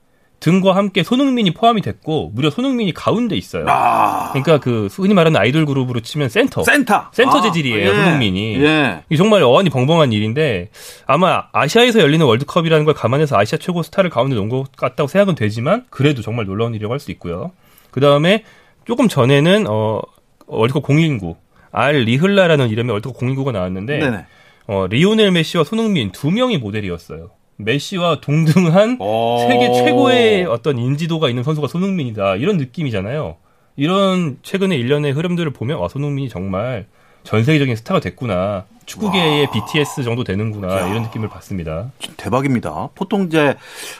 등과 0.41 0.77
함께 0.77 1.03
손흥민이 1.03 1.55
포함이 1.55 1.81
됐고 1.81 2.33
무려 2.35 2.51
손흥민이 2.51 2.93
가운데 2.93 3.35
있어요. 3.35 3.65
아. 3.67 4.29
그러니까 4.33 4.59
그 4.59 4.89
흔히 4.93 5.15
말하는 5.15 5.41
아이돌 5.41 5.65
그룹으로 5.65 6.01
치면 6.01 6.29
센터. 6.29 6.63
센터. 6.65 7.07
센터 7.13 7.39
아. 7.39 7.41
재질이에요, 7.41 7.79
예. 7.89 7.95
손흥민이. 7.95 8.63
예. 8.63 9.05
이 9.09 9.17
정말 9.17 9.43
어안이 9.43 9.71
벙벙한 9.71 10.13
일인데 10.13 10.69
아마 11.07 11.45
아시아에서 11.53 12.01
열리는 12.01 12.27
월드컵이라는 12.27 12.85
걸 12.85 12.93
감안해서 12.93 13.39
아시아 13.39 13.59
최고 13.59 13.83
스타를 13.83 14.11
가운데 14.11 14.37
놓은 14.37 14.51
것 14.51 14.71
같다고 14.77 15.09
생각은 15.09 15.35
되지만 15.35 15.87
그래도 15.89 16.21
정말 16.21 16.45
놀라운 16.45 16.75
일이라고 16.75 16.93
할 16.93 17.01
수 17.01 17.11
있고요. 17.13 17.53
그 17.91 18.01
다음에 18.01 18.45
조금 18.85 19.09
전에는 19.09 19.65
어 19.69 20.03
월드컵 20.47 20.85
019 20.87 21.37
알 21.73 22.01
리흘라라는 22.03 22.69
이름의 22.69 22.93
월드컵 22.93 23.17
공인구가 23.17 23.53
나왔는데 23.53 23.99
네네. 23.99 24.27
어 24.67 24.87
리오넬 24.91 25.31
메시와 25.31 25.65
손흥민 25.65 26.13
두 26.13 26.31
명이 26.31 26.59
모델이었어요. 26.59 27.31
메시와 27.57 28.21
동등한 28.21 28.97
어. 29.01 29.47
세계 29.49 29.73
최고의 29.73 30.45
어떤 30.47 30.79
인지도가 30.79 31.29
있는 31.29 31.43
선수가 31.43 31.69
손흥민이다. 31.69 32.37
이런 32.37 32.57
느낌이잖아요. 32.57 33.37
이런 33.77 34.39
최근의 34.43 34.79
일련의 34.79 35.13
흐름들을 35.13 35.53
보면 35.53 35.79
와 35.79 35.89
손흥민이 35.89 36.29
정말 36.29 36.87
전 37.23 37.43
세계적인 37.43 37.75
스타가 37.77 38.01
됐구나. 38.01 38.67
축구계의 38.87 39.47
와. 39.47 39.51
BTS 39.51 40.03
정도 40.05 40.25
되는구나. 40.25 40.69
야. 40.81 40.89
이런 40.89 41.05
느낌을 41.05 41.29
받습니다. 41.31 41.91
대박입니다. 42.19 42.91
보통 42.95 43.25
이제 43.25 43.57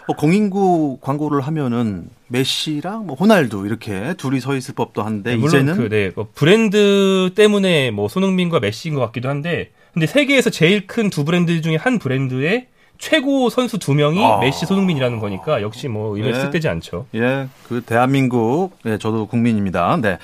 뭐 0.07 0.15
공인구 0.15 0.99
광고를 1.01 1.41
하면은 1.41 2.09
메시랑 2.29 3.07
뭐 3.07 3.17
호날두 3.17 3.67
이렇게 3.67 4.13
둘이 4.19 4.41
서 4.41 4.55
있을 4.55 4.75
법도 4.75 5.03
한데 5.03 5.37
네, 5.37 5.43
이제는 5.43 5.77
그, 5.77 5.89
네, 5.89 6.11
뭐 6.15 6.29
브랜드 6.35 7.31
때문에 7.35 7.93
뭐 7.93 8.09
손흥민과 8.09 8.61
메시인 8.61 8.95
것 8.95 9.01
같기도 9.01 9.29
한데 9.31 9.71
근데 9.95 10.07
세계에서 10.07 10.51
제일 10.51 10.87
큰 10.87 11.09
두 11.09 11.25
브랜드 11.25 11.61
중에 11.63 11.77
한 11.77 11.99
브랜드의 11.99 12.67
최고 13.05 13.51
선수 13.51 13.79
두 13.79 13.93
명이 13.93 14.25
아. 14.25 14.39
메시, 14.39 14.65
손흥민이라는 14.65 15.21
거니까 15.21 15.61
역시 15.61 15.89
뭐 15.89 16.17
이런 16.17 16.31
예. 16.31 16.35
쓸데지 16.37 16.71
않죠. 16.71 17.05
예, 17.15 17.49
그 17.69 17.83
대한민국, 17.83 18.71
예, 18.87 18.97
저도 18.97 19.27
국민입니다. 19.27 19.99
네, 20.01 20.17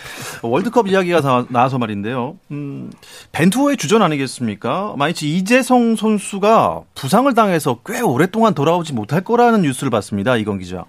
월드컵 0.43 0.89
이야기가 0.89 1.21
나와서 1.51 1.77
말인데요. 1.77 2.39
음, 2.51 2.91
벤투호의 3.33 3.77
주전 3.77 4.01
아니겠습니까? 4.01 4.95
마이치 4.97 5.29
이재성 5.29 5.97
선수가 5.97 6.81
부상을 6.95 7.35
당해서 7.35 7.81
꽤 7.85 8.01
오랫동안 8.01 8.55
돌아오지 8.55 8.95
못할 8.95 9.23
거라는 9.23 9.61
뉴스를 9.61 9.91
봤습니다. 9.91 10.37
이건 10.37 10.59
기자. 10.59 10.87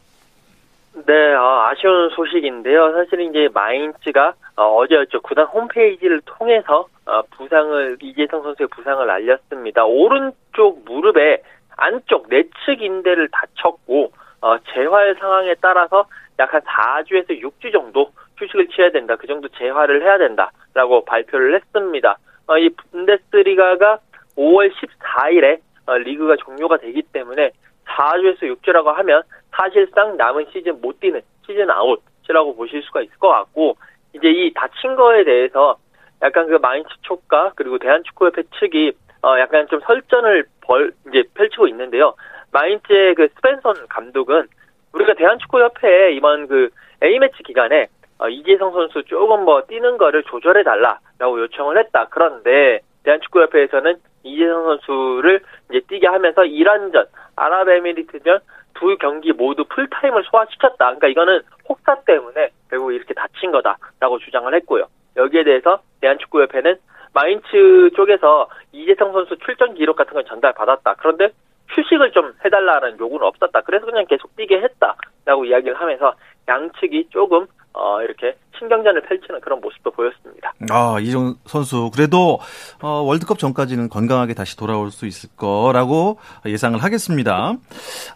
네, 0.93 1.33
어, 1.33 1.67
아쉬운 1.67 2.09
소식인데요. 2.15 2.93
사실 2.93 3.19
이제 3.29 3.49
마인츠가 3.53 4.33
어, 4.55 4.87
제였죠 4.87 5.19
구단 5.21 5.45
홈페이지를 5.47 6.21
통해서 6.23 6.87
어, 7.05 7.21
부상을 7.35 7.97
이재성 8.01 8.43
선수의 8.43 8.69
부상을 8.69 9.09
알렸습니다. 9.09 9.83
오른쪽 9.83 10.85
무릎에 10.85 11.41
안쪽 11.77 12.27
내측 12.29 12.81
인대를 12.81 13.29
다쳤고 13.29 14.11
어, 14.41 14.57
재활 14.73 15.15
상황에 15.19 15.55
따라서 15.61 16.05
약 16.39 16.53
한 16.53 16.61
4주에서 16.61 17.39
6주 17.39 17.71
정도 17.71 18.11
휴식을 18.37 18.67
취해야 18.69 18.91
된다. 18.91 19.15
그 19.15 19.27
정도 19.27 19.47
재활을 19.49 20.01
해야 20.01 20.17
된다라고 20.17 21.05
발표를 21.05 21.55
했습니다. 21.55 22.17
어, 22.47 22.57
이 22.57 22.69
분데스리가가 22.69 23.99
5월 24.35 24.71
14일에 24.73 25.59
어, 25.85 25.97
리그가 25.97 26.37
종료가 26.37 26.77
되기 26.77 27.03
때문에 27.03 27.51
4주에서 27.85 28.43
6주라고 28.43 28.85
하면 28.85 29.21
사실상 29.51 30.17
남은 30.17 30.47
시즌 30.51 30.81
못 30.81 30.99
뛰는 30.99 31.21
시즌 31.45 31.69
아웃이라고 31.69 32.55
보실 32.55 32.81
수가 32.83 33.01
있을 33.01 33.15
것 33.17 33.29
같고 33.29 33.77
이제 34.13 34.29
이 34.29 34.53
다친 34.53 34.95
거에 34.95 35.23
대해서 35.23 35.77
약간 36.21 36.47
그 36.47 36.55
마인츠 36.55 36.89
측과 37.01 37.53
그리고 37.55 37.77
대한축구협회 37.77 38.43
측이 38.59 38.93
어, 39.23 39.37
약간 39.39 39.67
좀 39.67 39.79
설전을 39.81 40.45
벌, 40.61 40.93
이제 41.09 41.23
펼치고 41.33 41.67
있는데요. 41.67 42.15
마인츠의 42.51 43.15
그 43.15 43.27
스펜선 43.35 43.87
감독은 43.87 44.47
우리가 44.93 45.13
대한축구협회에 45.13 46.13
이번 46.13 46.47
그 46.47 46.69
A매치 47.03 47.43
기간에 47.43 47.87
어, 48.19 48.29
이재성 48.29 48.73
선수 48.73 49.03
조금 49.03 49.45
뭐 49.45 49.63
뛰는 49.63 49.97
거를 49.97 50.23
조절해 50.23 50.63
달라라고 50.63 51.41
요청을 51.41 51.77
했다. 51.77 52.07
그런데 52.09 52.81
대한축구협회에서는 53.03 53.95
이재성 54.23 54.63
선수를 54.63 55.41
이제 55.69 55.81
뛰게 55.87 56.07
하면서 56.07 56.45
이란전, 56.45 57.05
아랍에미리트전 57.35 58.39
두 58.75 58.97
경기 58.97 59.31
모두 59.31 59.63
풀타임을 59.65 60.23
소화시켰다. 60.23 60.85
그러니까 60.85 61.07
이거는 61.07 61.41
혹사 61.69 61.95
때문에 62.05 62.49
결국 62.69 62.93
이렇게 62.93 63.13
다친 63.13 63.51
거다라고 63.51 64.19
주장을 64.19 64.53
했고요. 64.53 64.85
여기에 65.17 65.43
대해서 65.43 65.81
대한축구협회는 66.01 66.77
마인츠 67.13 67.91
쪽에서 67.95 68.49
이재성 68.71 69.11
선수 69.13 69.37
출전 69.37 69.73
기록 69.75 69.95
같은 69.95 70.13
걸 70.13 70.23
전달받았다. 70.25 70.95
그런데 70.99 71.29
휴식을 71.75 72.11
좀 72.11 72.33
해달라는 72.43 72.99
요구는 72.99 73.25
없었다. 73.27 73.61
그래서 73.61 73.85
그냥 73.85 74.05
계속 74.09 74.35
뛰게 74.35 74.61
했다라고 74.61 75.45
이야기를 75.45 75.79
하면서 75.79 76.13
양측이 76.47 77.07
조금 77.09 77.47
어, 77.73 78.01
이렇게 78.01 78.35
신경전을 78.59 79.01
펼치는 79.03 79.39
그런 79.41 79.61
모습도 79.61 79.91
보였습니다. 79.91 80.53
아, 80.69 80.97
이정 80.99 81.35
선수. 81.45 81.89
그래도, 81.93 82.39
어, 82.81 83.01
월드컵 83.01 83.39
전까지는 83.39 83.89
건강하게 83.89 84.33
다시 84.33 84.57
돌아올 84.57 84.91
수 84.91 85.07
있을 85.07 85.29
거라고 85.35 86.19
예상을 86.45 86.77
하겠습니다. 86.77 87.55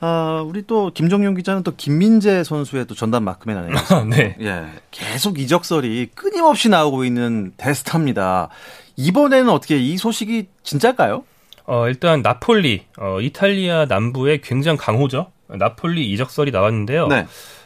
아, 0.01 0.43
우리 0.45 0.67
또 0.67 0.91
김정용 0.93 1.35
기자는 1.35 1.63
또 1.63 1.71
김민재 1.75 2.43
선수의 2.43 2.85
또 2.85 2.95
전담 2.95 3.23
마크맨 3.23 3.57
아니겠습니까? 3.57 4.15
네. 4.15 4.35
예. 4.41 4.65
계속 4.91 5.39
이적설이 5.39 6.11
끊임없이 6.13 6.69
나오고 6.69 7.05
있는 7.05 7.53
데스타입니다. 7.57 8.49
이번에는 8.97 9.49
어떻게 9.49 9.77
이 9.77 9.97
소식이 9.97 10.47
진짜일까요? 10.63 11.23
어, 11.67 11.87
일단 11.87 12.21
나폴리, 12.21 12.85
어, 12.99 13.19
이탈리아 13.21 13.85
남부의 13.85 14.41
굉장히 14.41 14.77
강호죠. 14.77 15.31
나폴리 15.47 16.09
이적설이 16.11 16.51
나왔는데요. 16.51 17.07
네. 17.07 17.25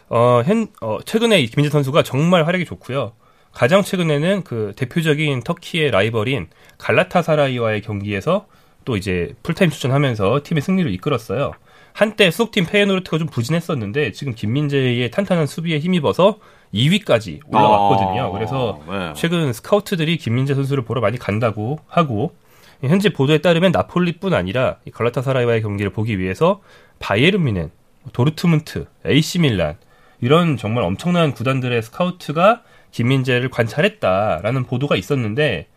어, 0.09 0.41
현, 0.45 0.67
어, 0.81 0.99
최근에 1.05 1.43
김민재 1.45 1.69
선수가 1.69 2.03
정말 2.03 2.45
활약이 2.47 2.65
좋고요. 2.65 3.13
가장 3.51 3.81
최근에는 3.81 4.43
그 4.43 4.73
대표적인 4.75 5.43
터키의 5.43 5.91
라이벌인 5.91 6.47
갈라타사라이와의 6.77 7.81
경기에서 7.81 8.47
또 8.85 8.95
이제 8.95 9.33
풀타임 9.43 9.71
출전하면서 9.71 10.41
팀의 10.43 10.61
승리를 10.61 10.91
이끌었어요. 10.93 11.51
한때 11.93 12.31
소속팀 12.31 12.65
페네르바체가 12.65 13.17
좀 13.17 13.27
부진했었는데 13.27 14.11
지금 14.13 14.33
김민재의 14.33 15.11
탄탄한 15.11 15.47
수비에 15.47 15.79
힘입어서 15.79 16.39
2위까지 16.73 17.39
올라왔거든요. 17.47 18.21
아, 18.23 18.31
그래서 18.31 18.79
네. 18.87 19.13
최근 19.15 19.51
스카우트들이 19.51 20.17
김민재 20.17 20.53
선수를 20.53 20.83
보러 20.83 21.01
많이 21.01 21.17
간다고 21.17 21.79
하고 21.87 22.35
현재 22.81 23.09
보도에 23.09 23.39
따르면 23.39 23.71
나폴리뿐 23.71 24.33
아니라 24.33 24.77
갈라타사라이와의 24.93 25.61
경기를 25.61 25.91
보기 25.91 26.17
위해서 26.17 26.61
바이에른 26.99 27.43
미넨, 27.43 27.71
도르트문트, 28.13 28.85
AC 29.05 29.39
밀란 29.39 29.77
이런 30.21 30.57
정말 30.57 30.83
엄청난 30.83 31.33
구단들의 31.33 31.81
스카우트가 31.81 32.63
김민재를 32.91 33.49
관찰했다라는 33.49 34.63
보도가 34.63 34.95
있었는데 34.95 35.67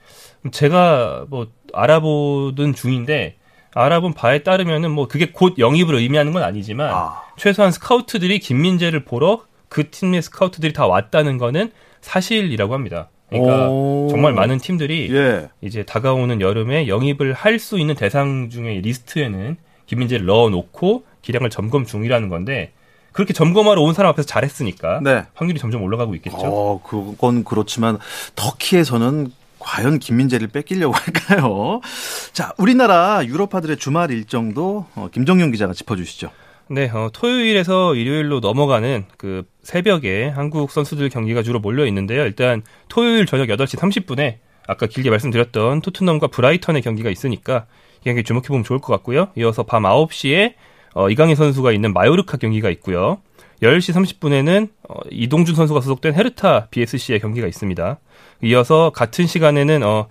제가 0.51 1.27
뭐 1.29 1.49
알아보던 1.73 2.75
중인데 2.75 3.37
알아본 3.75 4.15
바에 4.15 4.43
따르면은 4.43 4.91
뭐 4.91 5.09
그게 5.09 5.31
곧 5.33 5.59
영입을 5.59 5.95
의미하는 5.95 6.33
건 6.33 6.43
아니지만 6.43 6.91
아. 6.93 7.23
최소한 7.37 7.73
스카우트들이 7.73 8.39
김민재를 8.39 9.05
보러 9.05 9.45
그 9.69 9.91
팀의 9.91 10.23
스카우트들이 10.23 10.73
다 10.73 10.87
왔다는 10.87 11.39
거는 11.39 11.73
사실이라고 12.01 12.75
합니다. 12.75 13.09
그러니까 13.33 13.69
오. 13.71 14.09
정말 14.11 14.33
많은 14.33 14.59
팀들이 14.59 15.09
예. 15.15 15.49
이제 15.61 15.83
다가오는 15.85 16.41
여름에 16.41 16.89
영입을 16.89 17.33
할 17.33 17.59
수 17.59 17.79
있는 17.79 17.95
대상 17.95 18.51
중에 18.51 18.75
리스트에는 18.81 19.57
김민재를 19.87 20.27
넣어놓고 20.27 21.05
기량을 21.23 21.51
점검 21.51 21.85
중이라는 21.87 22.29
건데 22.29 22.73
그렇게 23.13 23.33
점검하러 23.33 23.81
온 23.83 23.93
사람 23.95 24.11
앞에서 24.11 24.27
잘했으니까 24.27 25.01
네. 25.03 25.25
확률이 25.35 25.59
점점 25.61 25.83
올라가고 25.83 26.15
있겠죠. 26.17 26.39
어, 26.41 26.81
그건 26.83 27.45
그렇지만 27.45 27.99
터키에서는 28.35 29.31
과연 29.59 29.99
김민재를 30.01 30.49
뺏기려고 30.49 30.95
할까요? 30.95 31.81
자, 32.33 32.53
우리나라 32.59 33.25
유럽파들의 33.25 33.77
주말 33.77 34.11
일정도 34.11 34.87
어, 34.97 35.09
김정용 35.13 35.53
기자가 35.53 35.73
짚어주시죠. 35.73 36.31
네, 36.69 36.89
어, 36.89 37.11
토요일에서 37.13 37.95
일요일로 37.95 38.41
넘어가는 38.41 39.05
그 39.19 39.45
새벽에 39.63 40.29
한국 40.29 40.71
선수들 40.71 41.09
경기가 41.09 41.43
주로 41.43 41.59
몰려 41.59 41.87
있는데요. 41.87 42.23
일단 42.23 42.63
토요일 42.89 43.27
저녁 43.27 43.49
8시 43.49 43.79
30분에 43.79 44.37
아까 44.67 44.87
길게 44.87 45.11
말씀드렸던 45.11 45.81
토트넘과 45.83 46.29
브라이턴의 46.29 46.83
경기가 46.83 47.11
있으니까 47.11 47.67
이 48.01 48.05
경기 48.05 48.23
주목해 48.23 48.49
보면 48.49 48.65
좋을 48.65 48.79
것 48.79 48.93
같고요. 48.93 49.29
이어서 49.37 49.65
밤 49.65 49.83
9시에 49.83 50.55
어, 50.95 51.11
이강인 51.11 51.35
선수가 51.35 51.73
있는 51.73 51.93
마요르카 51.93 52.37
경기가 52.37 52.71
있고요. 52.71 53.21
10시 53.63 53.95
30분에는 53.95 54.69
어, 54.89 54.95
이동준 55.11 55.55
선수가 55.55 55.81
소속된 55.81 56.15
헤르타 56.15 56.69
BSC의 56.71 57.21
경기가 57.21 57.47
있습니다. 57.47 57.99
이어서 58.45 58.91
같은 58.91 59.27
시간에는 59.27 59.83
어, 59.83 60.09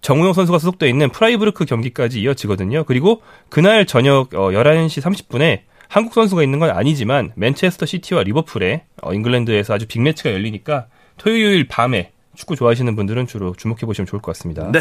정우영 0.00 0.32
선수가 0.32 0.58
소속돼 0.58 0.88
있는 0.88 1.10
프라이부르크 1.10 1.64
경기까지 1.64 2.20
이어지거든요. 2.20 2.84
그리고 2.84 3.20
그날 3.48 3.84
저녁 3.84 4.34
어, 4.34 4.50
11시 4.50 5.02
30분에 5.02 5.62
한국 5.88 6.14
선수가 6.14 6.42
있는 6.42 6.58
건 6.58 6.70
아니지만 6.70 7.32
맨체스터 7.34 7.86
시티와 7.86 8.22
리버풀에 8.22 8.84
어, 9.02 9.12
잉글랜드에서 9.14 9.74
아주 9.74 9.86
빅매치가 9.86 10.32
열리니까 10.32 10.86
토요일 11.16 11.66
밤에 11.66 12.12
축구 12.36 12.54
좋아하시는 12.54 12.94
분들은 12.94 13.26
주로 13.26 13.52
주목해 13.54 13.80
보시면 13.80 14.06
좋을 14.06 14.22
것 14.22 14.32
같습니다. 14.32 14.70
네. 14.70 14.80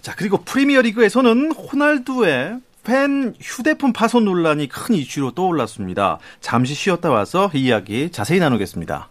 자, 0.00 0.14
그리고 0.16 0.38
프리미어 0.38 0.82
리그에서는 0.82 1.52
호날두의 1.52 2.58
팬 2.82 3.34
휴대폰 3.40 3.92
파손 3.92 4.24
논란이 4.24 4.68
큰 4.68 4.96
이슈로 4.96 5.32
떠올랐습니다. 5.32 6.18
잠시 6.40 6.74
쉬었다 6.74 7.10
와서 7.10 7.50
이 7.54 7.66
이야기 7.66 8.10
자세히 8.10 8.40
나누겠습니다. 8.40 9.10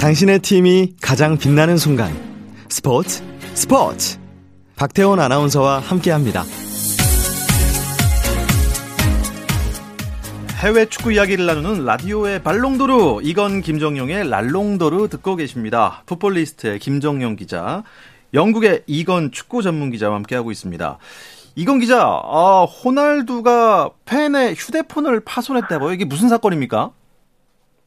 당신의 0.00 0.40
팀이 0.40 0.96
가장 1.00 1.38
빛나는 1.38 1.76
순간. 1.76 2.12
스포츠, 2.68 3.22
스포츠. 3.54 4.18
박태원 4.76 5.20
아나운서와 5.20 5.80
함께 5.80 6.10
합니다. 6.10 6.44
해외 10.60 10.86
축구 10.86 11.12
이야기를 11.12 11.46
나누는 11.46 11.84
라디오의 11.84 12.42
발롱도르 12.42 13.20
이건 13.22 13.60
김정용의 13.60 14.28
랄롱도르 14.28 15.06
듣고 15.06 15.36
계십니다. 15.36 16.02
풋볼리스트의 16.06 16.80
김정용 16.80 17.36
기자, 17.36 17.84
영국의 18.34 18.82
이건 18.88 19.30
축구 19.30 19.62
전문 19.62 19.92
기자와 19.92 20.16
함께하고 20.16 20.50
있습니다. 20.50 20.98
이건 21.54 21.78
기자, 21.78 22.02
아, 22.02 22.64
호날두가 22.64 23.90
팬의 24.04 24.54
휴대폰을 24.54 25.20
파손했다고요? 25.24 25.92
이게 25.92 26.04
무슨 26.04 26.28
사건입니까? 26.28 26.90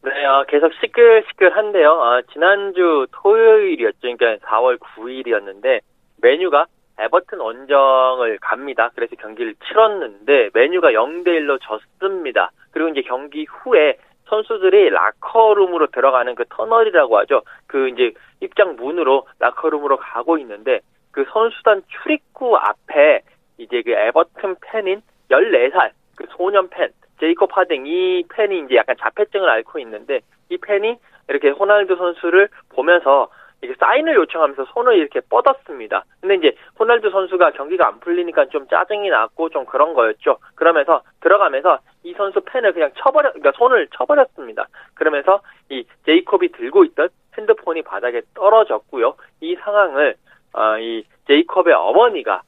네, 0.03 0.25
어, 0.25 0.45
계속 0.47 0.71
시끌시끌한데요. 0.79 1.89
어, 1.89 2.21
지난주 2.31 3.05
토요일이었죠. 3.11 3.97
그러니까 4.01 4.47
4월 4.47 4.79
9일이었는데 4.79 5.81
메뉴가 6.21 6.67
에버튼 6.99 7.39
원정을 7.39 8.37
갑니다. 8.41 8.91
그래서 8.95 9.15
경기를 9.15 9.55
치렀는데 9.67 10.49
메뉴가 10.53 10.91
0대 10.91 11.27
1로 11.27 11.59
졌습니다. 11.61 12.51
그리고 12.71 12.89
이제 12.89 13.01
경기 13.01 13.45
후에 13.45 13.97
선수들이 14.25 14.89
라커룸으로 14.91 15.87
들어가는 15.87 16.35
그 16.35 16.45
터널이라고 16.49 17.17
하죠. 17.19 17.41
그 17.67 17.89
이제 17.89 18.13
입장 18.39 18.75
문으로 18.77 19.27
라커룸으로 19.39 19.97
가고 19.97 20.37
있는데 20.37 20.79
그 21.11 21.25
선수단 21.31 21.83
출입구 21.87 22.55
앞에 22.55 23.21
이제 23.57 23.81
그 23.81 23.91
에버튼 23.91 24.55
팬인 24.61 25.01
14살 25.29 25.91
그 26.15 26.25
소년 26.29 26.69
팬 26.69 26.89
제이콥 27.19 27.55
하딩 27.55 27.85
이 27.85 28.23
팬이 28.29 28.63
이제 28.65 28.75
약간 28.75 28.95
자폐증을 28.99 29.47
앓고 29.47 29.79
있는데 29.79 30.21
이 30.49 30.57
팬이 30.57 30.97
이렇게 31.29 31.49
호날두 31.49 31.95
선수를 31.95 32.49
보면서 32.69 33.29
이렇게 33.61 33.77
사인을 33.79 34.15
요청하면서 34.15 34.65
손을 34.73 34.97
이렇게 34.97 35.21
뻗었습니다. 35.21 36.03
근데 36.19 36.35
이제 36.35 36.55
호날두 36.79 37.11
선수가 37.11 37.51
경기가 37.51 37.87
안 37.87 37.99
풀리니까 37.99 38.45
좀 38.47 38.67
짜증이 38.67 39.09
났고 39.09 39.49
좀 39.49 39.65
그런 39.65 39.93
거였죠. 39.93 40.37
그러면서 40.55 41.01
들어가면서 41.21 41.79
이 42.03 42.13
선수 42.13 42.41
팬을 42.41 42.73
그냥 42.73 42.91
쳐버려, 42.97 43.31
그러니까 43.33 43.51
손을 43.57 43.87
쳐버렸습니다. 43.95 44.67
그러면서 44.95 45.41
이 45.69 45.85
제이콥이 46.05 46.49
들고 46.53 46.85
있던 46.85 47.09
핸드폰이 47.37 47.83
바닥에 47.83 48.21
떨어졌고요. 48.33 49.15
이 49.41 49.55
상황을 49.55 50.15
어, 50.53 50.77
이 50.79 51.05
제이콥의 51.27 51.73
어머니가 51.73 52.41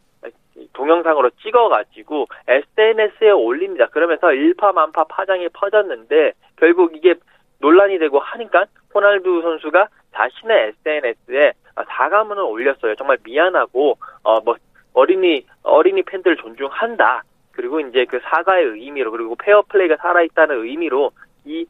동영상으로 0.74 1.30
찍어가지고 1.42 2.28
SNS에 2.48 3.32
올립니다. 3.32 3.88
그러면서 3.88 4.34
일파만파 4.34 5.06
파장이 5.06 5.50
퍼졌는데 5.50 6.34
결국 6.58 6.96
이게 6.96 7.16
논란이 7.60 8.00
되고 8.00 8.20
하니까 8.20 8.66
호날두 8.94 9.42
선수가 9.42 9.88
자신의 10.14 10.74
SNS에 10.86 11.54
사과문을 11.88 12.44
올렸어요. 12.44 12.96
정말 12.96 13.18
미안하고 13.24 13.98
어 14.24 14.40
뭐 14.42 14.56
어린이 14.96 15.44
어린이 15.64 16.04
팬들 16.04 16.38
존중한다. 16.38 17.24
그리고 17.52 17.80
이제 17.80 18.06
그 18.06 18.20
사과의 18.24 18.66
의미로 18.66 19.10
그리고 19.12 19.36
페어 19.36 19.64
플레이가 19.68 19.98
살아있다는 19.98 20.64
의미로 20.66 21.12
이 21.46 21.66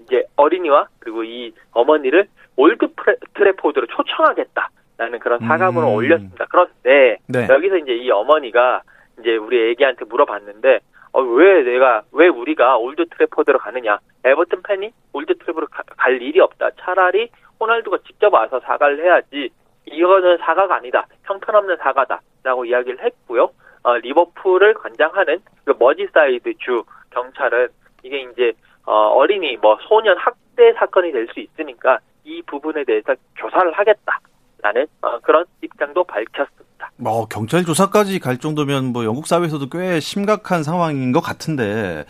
이제 0.00 0.22
어린이와 0.36 0.86
그리고 1.00 1.24
이 1.24 1.52
어머니를 1.72 2.28
올드 2.56 2.88
트래포드로 3.34 3.86
초청하겠다. 3.86 4.70
라는 4.96 5.18
그런 5.20 5.38
사과문을 5.40 5.88
음. 5.88 5.94
올렸습니다. 5.94 6.46
그런데 6.50 7.18
네. 7.28 7.46
여기서 7.48 7.76
이제 7.78 7.94
이 7.94 8.10
어머니가 8.10 8.82
이제 9.20 9.36
우리 9.36 9.70
애기한테 9.70 10.04
물어봤는데 10.06 10.80
어, 11.12 11.20
왜 11.22 11.62
내가 11.62 12.02
왜 12.12 12.26
우리가 12.28 12.76
올드 12.78 13.08
트래포드로 13.08 13.58
가느냐? 13.58 13.98
에버튼 14.24 14.62
팬이 14.62 14.90
올드 15.12 15.38
트래포드로 15.38 15.66
가- 15.68 15.82
갈 15.96 16.20
일이 16.22 16.38
없다. 16.40 16.70
차라리 16.80 17.28
호날두가 17.60 17.98
직접 18.06 18.32
와서 18.32 18.60
사과를 18.60 19.04
해야지. 19.04 19.50
이거는 19.86 20.38
사과가 20.38 20.76
아니다. 20.76 21.06
형편없는 21.24 21.76
사과다라고 21.78 22.64
이야기를 22.66 23.02
했고요. 23.04 23.50
어, 23.82 23.96
리버풀을 23.96 24.74
관장하는 24.74 25.38
그 25.64 25.74
머지사이드 25.78 26.54
주 26.58 26.82
경찰은 27.10 27.68
이게 28.02 28.20
이제 28.32 28.52
어, 28.84 28.92
어린이 28.92 29.56
뭐 29.56 29.78
소년 29.88 30.16
학대 30.18 30.72
사건이 30.74 31.12
될 31.12 31.26
수 31.32 31.40
있으니까 31.40 31.98
이 32.24 32.42
부분에 32.42 32.84
대해서 32.84 33.14
조사를 33.38 33.72
하겠다라는 33.72 34.86
어, 35.02 35.18
그런 35.20 35.44
입장도 35.62 36.04
밝혔습니다. 36.04 36.90
뭐 36.96 37.26
경찰 37.26 37.64
조사까지 37.64 38.18
갈 38.18 38.38
정도면 38.38 38.92
뭐 38.92 39.04
영국 39.04 39.26
사회에서도 39.26 39.68
꽤 39.70 40.00
심각한 40.00 40.62
상황인 40.62 41.12
것 41.12 41.20
같은데 41.20 42.04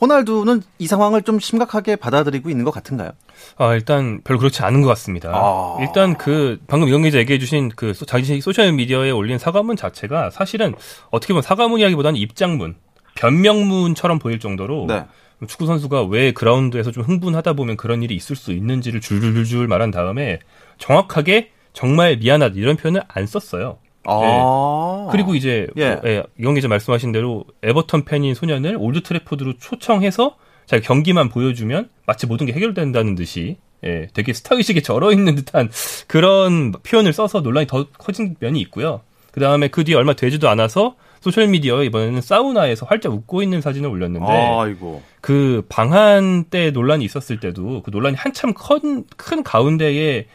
호날두는 0.00 0.62
이 0.78 0.86
상황을 0.86 1.22
좀 1.22 1.38
심각하게 1.40 1.96
받아들이고 1.96 2.50
있는 2.50 2.64
것 2.64 2.70
같은가요? 2.70 3.12
아, 3.56 3.74
일단 3.74 4.20
별로 4.24 4.38
그렇지 4.38 4.62
않은 4.62 4.82
것 4.82 4.88
같습니다. 4.88 5.30
아. 5.34 5.76
일단 5.80 6.16
그 6.18 6.60
방금 6.66 6.88
이건 6.88 7.02
기자 7.02 7.18
얘기해 7.18 7.38
주신 7.38 7.70
그 7.74 7.94
소- 7.94 8.04
자기 8.04 8.40
소셜 8.40 8.72
미디어에 8.72 9.10
올린 9.10 9.38
사과문 9.38 9.76
자체가 9.76 10.30
사실은 10.30 10.74
어떻게 11.10 11.32
보면 11.32 11.42
사과문이라기보다는 11.42 12.18
입장문, 12.18 12.74
변명문처럼 13.14 14.18
보일 14.18 14.38
정도로 14.38 14.86
네. 14.88 15.04
축구 15.48 15.66
선수가 15.66 16.04
왜 16.04 16.32
그라운드에서 16.32 16.90
좀 16.92 17.02
흥분하다 17.04 17.54
보면 17.54 17.76
그런 17.76 18.02
일이 18.02 18.14
있을 18.14 18.36
수 18.36 18.52
있는지를 18.52 19.00
줄줄줄 19.00 19.66
말한 19.68 19.90
다음에 19.90 20.38
정확하게 20.78 21.50
정말 21.72 22.16
미안하다 22.16 22.54
이런 22.56 22.76
표현을 22.76 23.02
안 23.08 23.26
썼어요. 23.26 23.78
아. 24.06 25.08
그리고 25.10 25.34
이제 25.34 25.66
예. 25.76 25.94
뭐, 25.94 26.00
예, 26.06 26.22
이건 26.38 26.54
기자 26.54 26.68
말씀하신 26.68 27.12
대로 27.12 27.44
에버턴 27.62 28.04
팬인 28.04 28.34
소년을 28.34 28.76
올드 28.78 29.02
트래포드로 29.02 29.54
초청해서 29.58 30.36
자기 30.66 30.86
경기만 30.86 31.28
보여주면 31.28 31.88
마치 32.06 32.26
모든 32.26 32.46
게 32.46 32.52
해결된다는 32.52 33.14
듯이 33.14 33.56
예, 33.84 34.08
되게 34.14 34.32
스타 34.32 34.54
의식에 34.54 34.80
절어 34.80 35.12
있는 35.12 35.34
듯한 35.34 35.70
그런 36.06 36.72
표현을 36.72 37.12
써서 37.12 37.40
논란이 37.40 37.66
더 37.66 37.86
커진 37.90 38.36
면이 38.40 38.60
있고요. 38.62 39.00
그 39.32 39.40
다음에 39.40 39.68
그 39.68 39.84
뒤에 39.84 39.94
얼마 39.94 40.14
되지도 40.14 40.48
않아서 40.48 40.96
소셜 41.20 41.48
미디어에 41.48 41.86
이번에는 41.86 42.20
사우나에서 42.20 42.86
활짝 42.86 43.12
웃고 43.12 43.42
있는 43.42 43.60
사진을 43.60 43.88
올렸는데 43.88 44.26
아이고. 44.26 45.02
그 45.20 45.64
방한 45.68 46.44
때 46.44 46.70
논란이 46.70 47.04
있었을 47.04 47.40
때도 47.40 47.82
그 47.82 47.90
논란이 47.90 48.16
한참 48.16 48.54
큰, 48.54 49.04
큰 49.16 49.42
가운데에 49.42 50.26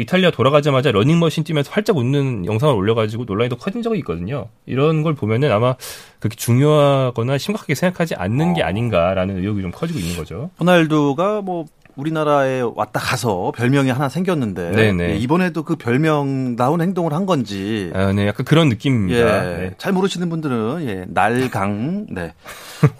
이탈리아 0.00 0.30
돌아가자마자 0.30 0.90
러닝머신 0.90 1.44
뛰면서 1.44 1.70
활짝 1.72 1.96
웃는 1.96 2.46
영상을 2.46 2.74
올려가지고 2.74 3.24
논란이 3.24 3.48
더 3.50 3.56
커진 3.56 3.82
적이 3.82 3.98
있거든요. 3.98 4.48
이런 4.66 5.02
걸 5.02 5.14
보면은 5.14 5.52
아마 5.52 5.76
그렇게 6.18 6.36
중요하거나 6.36 7.38
심각하게 7.38 7.74
생각하지 7.74 8.14
않는 8.14 8.54
게 8.54 8.62
아닌가라는 8.62 9.38
의혹이 9.38 9.62
좀 9.62 9.70
커지고 9.70 9.98
있는 9.98 10.16
거죠. 10.16 10.50
호날두가 10.58 11.42
뭐 11.42 11.66
우리나라에 12.00 12.62
왔다 12.74 12.98
가서 12.98 13.52
별명이 13.56 13.90
하나 13.90 14.08
생겼는데 14.08 14.70
네네. 14.72 15.10
예, 15.10 15.16
이번에도 15.16 15.62
그 15.62 15.76
별명다운 15.76 16.80
행동을 16.80 17.12
한 17.12 17.26
건지 17.26 17.90
아, 17.94 18.12
네, 18.12 18.26
약간 18.26 18.44
그런 18.46 18.66
예, 18.66 18.70
느낌입니다. 18.70 19.42
네. 19.42 19.74
잘 19.78 19.92
모르시는 19.92 20.28
분들은 20.30 20.88
예, 20.88 21.04
날강, 21.08 22.06
네, 22.10 22.32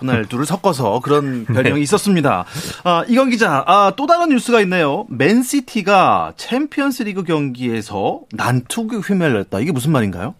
호날두를 0.00 0.44
섞어서 0.44 1.00
그런 1.00 1.44
별명이 1.52 1.76
네. 1.76 1.80
있었습니다. 1.80 2.44
아, 2.84 3.04
이건 3.08 3.30
기자, 3.30 3.64
아, 3.66 3.92
또 3.96 4.06
다른 4.06 4.28
뉴스가 4.28 4.60
있네요. 4.62 5.06
맨시티가 5.08 6.34
챔피언스리그 6.36 7.24
경기에서 7.24 8.20
난투극 8.32 9.08
휘말렸다. 9.08 9.60
이게 9.60 9.72
무슨 9.72 9.92
말인가요? 9.92 10.34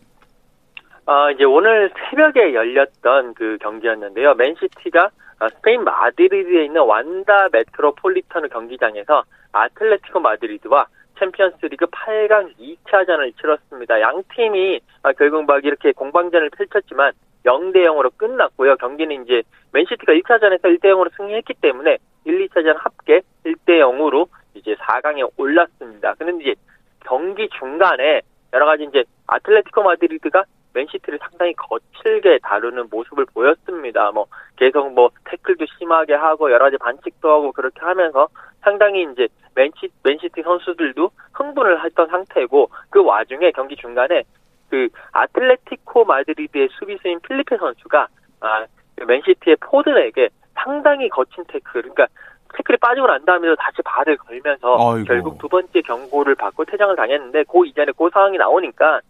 아, 1.07 1.31
이제 1.33 1.44
오늘 1.44 1.90
새벽에 2.11 2.55
열렸던 2.55 3.35
그 3.35 3.59
경기였는데요. 3.61 4.35
맨시티가 4.35 5.01
아, 5.05 5.11
스페인 5.48 5.85
마드리드에 5.85 6.64
있는 6.66 6.83
완다 6.83 7.48
메트로폴리타노 7.53 8.48
경기장에서 8.48 9.24
아틀레티코 9.53 10.20
마드리드와 10.20 10.87
챔피언스리그 11.18 11.87
8강 11.87 12.55
2차전을 12.59 13.37
치렀습니다. 13.37 14.00
양 14.00 14.22
팀이 14.35 14.81
아, 15.03 15.12
결국 15.12 15.46
막 15.46 15.64
이렇게 15.64 15.92
공방전을 15.92 16.50
펼쳤지만 16.50 17.12
0대 17.44 17.85
0으로 17.87 18.11
끝났고요. 18.16 18.76
경기는 18.76 19.24
이제 19.24 19.42
맨시티가 19.72 20.12
1차전에서 20.12 20.62
1대 20.62 20.85
0으로 20.85 21.11
승리했기 21.16 21.55
때문에 21.55 21.98
1, 22.24 22.48
2차전 22.48 22.76
합계 22.79 23.22
1대 23.44 23.81
0으로 23.81 24.29
이제 24.55 24.74
4강에 24.74 25.29
올랐습니다. 25.37 26.14
그런데 26.18 26.44
이제 26.44 26.55
경기 27.00 27.48
중간에 27.59 28.20
여러 28.53 28.66
가지 28.66 28.85
이제 28.85 29.05
아틀레티코 29.26 29.83
마드리드가 29.83 30.44
맨시티를 30.74 31.18
상당히 31.18 31.52
거칠게 31.54 32.38
다루는 32.42 32.88
모습을 32.90 33.26
보였습니다. 33.26 34.11
뭐 34.12 34.26
계속 34.56 34.92
뭐 34.92 35.11
태클도 35.24 35.66
심하게 35.78 36.14
하고 36.14 36.50
여러 36.50 36.66
가지 36.66 36.76
반칙도 36.78 37.30
하고 37.30 37.52
그렇게 37.52 37.80
하면서 37.80 38.28
상당히 38.62 39.06
이제 39.12 39.28
맨시, 39.54 39.88
맨시티 40.02 40.42
선수들도 40.42 41.11
흥분을 41.33 41.85
했던 41.85 42.09
상태고 42.09 42.70
그 42.90 43.02
와중에 43.04 43.50
경기 43.52 43.76
중간에 43.76 44.22
그 44.68 44.88
아틀레티코 45.12 46.04
마드리드의 46.04 46.68
수비수인 46.78 47.20
필리페 47.20 47.56
선수가 47.56 48.09
아, 48.40 48.66
그 48.96 49.04
맨시티의 49.04 49.56
포든에게 49.61 50.28
상당히 50.54 51.09
거친 51.09 51.44
태클 51.48 51.83
그러니까 51.83 52.06
태클이 52.54 52.78
빠지고 52.78 53.06
난 53.06 53.24
다음에도 53.24 53.56
다시 53.56 53.83
발을 53.83 54.16
걸면서 54.16 54.92
아이고. 54.92 55.04
결국 55.04 55.38
두 55.38 55.48
번째 55.48 55.80
경고를 55.83 56.35
받고 56.35 56.64
퇴장을 56.64 56.94
당했는데 56.96 57.44
그 57.44 57.66
이전에 57.66 57.92
그 57.96 58.09
상황이 58.12 58.38
나오니까 58.38 59.00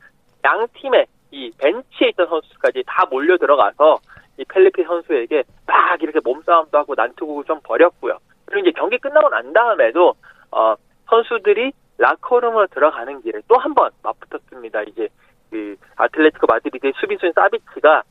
양 0.45 0.67
팀의 0.75 1.07
이 1.31 1.51
벤치에 1.59 2.09
있던 2.11 2.27
선수까지 2.29 2.83
다 2.87 3.07
몰려 3.11 3.37
들어가서 3.37 3.99
이 4.39 4.45
펠리피 4.45 4.83
선수에게 4.85 5.45
막 5.67 6.03
이렇게 6.03 6.21
몸싸움도 6.25 6.77
하고 6.79 6.95
난투극을 6.95 7.45
좀 7.45 7.61
벌였고요. 7.63 8.19
그리고 8.47 8.67
이제 8.67 8.73
경기 8.79 8.99
끝나고 8.99 9.29
난 9.29 9.53
다음에도 9.53 10.15
어 10.51 10.75
선수들이 11.09 11.73
라커룸으로 11.99 12.67
들어가는 12.69 13.21
길에 13.23 13.41
또 13.49 13.57
한 13.59 13.75
번 13.75 13.91
맞붙었습니다. 14.03 14.83
이제 14.85 15.09
그 15.51 15.77
아틀레티코 15.97 16.47
마드리드의 16.49 16.93
수비수인 17.01 17.33
사비치가 17.35 18.03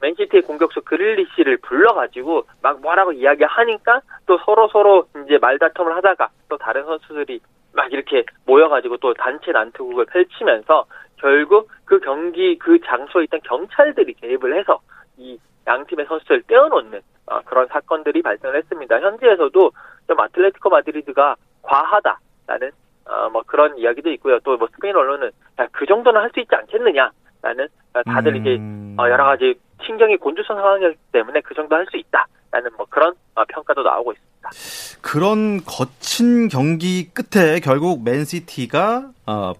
맨시티의 0.00 0.42
공격수 0.42 0.82
그릴리시를 0.82 1.58
불러가지고 1.58 2.44
막 2.62 2.80
뭐라고 2.82 3.12
이야기하니까 3.12 4.00
또 4.26 4.38
서로 4.44 4.68
서로 4.68 5.06
이제 5.24 5.38
말다툼을 5.38 5.94
하다가 5.96 6.28
또 6.48 6.58
다른 6.58 6.84
선수들이 6.84 7.40
막 7.72 7.92
이렇게 7.92 8.24
모여가지고 8.46 8.96
또 8.98 9.14
단체 9.14 9.52
난투극을 9.52 10.06
펼치면서 10.06 10.86
결국 11.16 11.68
그 11.84 11.98
경기 12.00 12.58
그 12.58 12.78
장소에 12.80 13.24
있던 13.24 13.40
경찰들이 13.44 14.14
개입을 14.14 14.58
해서 14.58 14.80
이 15.16 15.38
양팀의 15.66 16.06
선수를 16.06 16.42
떼어놓는 16.46 17.00
어, 17.26 17.40
그런 17.44 17.66
사건들이 17.68 18.22
발생을 18.22 18.56
했습니다. 18.56 19.00
현지에서도 19.00 19.72
좀 20.06 20.20
아틀레티코 20.20 20.68
마드리드가 20.70 21.34
과하다라는 21.62 22.70
어, 23.08 23.28
뭐 23.30 23.42
그런 23.46 23.76
이야기도 23.78 24.10
있고요. 24.12 24.38
또 24.40 24.56
뭐 24.56 24.68
스페인 24.74 24.94
언론은 24.96 25.30
야, 25.60 25.66
그 25.72 25.86
정도는 25.86 26.20
할 26.20 26.30
수 26.32 26.40
있지 26.40 26.54
않겠느냐라는 26.54 27.68
어, 27.94 28.02
다들 28.04 28.36
이제 28.36 28.56
음. 28.56 28.96
어, 28.98 29.08
여러 29.08 29.24
가지 29.24 29.54
신경이 29.84 30.16
곤두선 30.18 30.56
상황이기 30.56 30.96
때문에 31.12 31.40
그 31.40 31.54
정도 31.54 31.74
할 31.76 31.86
수 31.90 31.96
있다라는 31.96 32.70
뭐 32.76 32.86
그런 32.88 33.14
어, 33.34 33.44
평가도 33.48 33.82
나오고 33.82 34.12
있습니다. 34.12 34.50
그런 35.02 35.58
거친 35.64 36.48
경기 36.48 37.08
끝에 37.12 37.60
결국 37.60 38.04
맨시티가 38.04 39.10
어, 39.26 39.52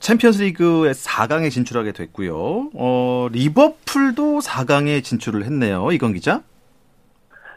챔피언스리그의 0.00 0.94
4강에 0.94 1.50
진출하게 1.50 1.92
됐고요. 1.92 2.70
어, 2.74 3.28
리버풀도 3.32 4.38
4강에 4.38 5.02
진출을 5.02 5.44
했네요. 5.44 5.90
이건 5.92 6.12
기자. 6.12 6.40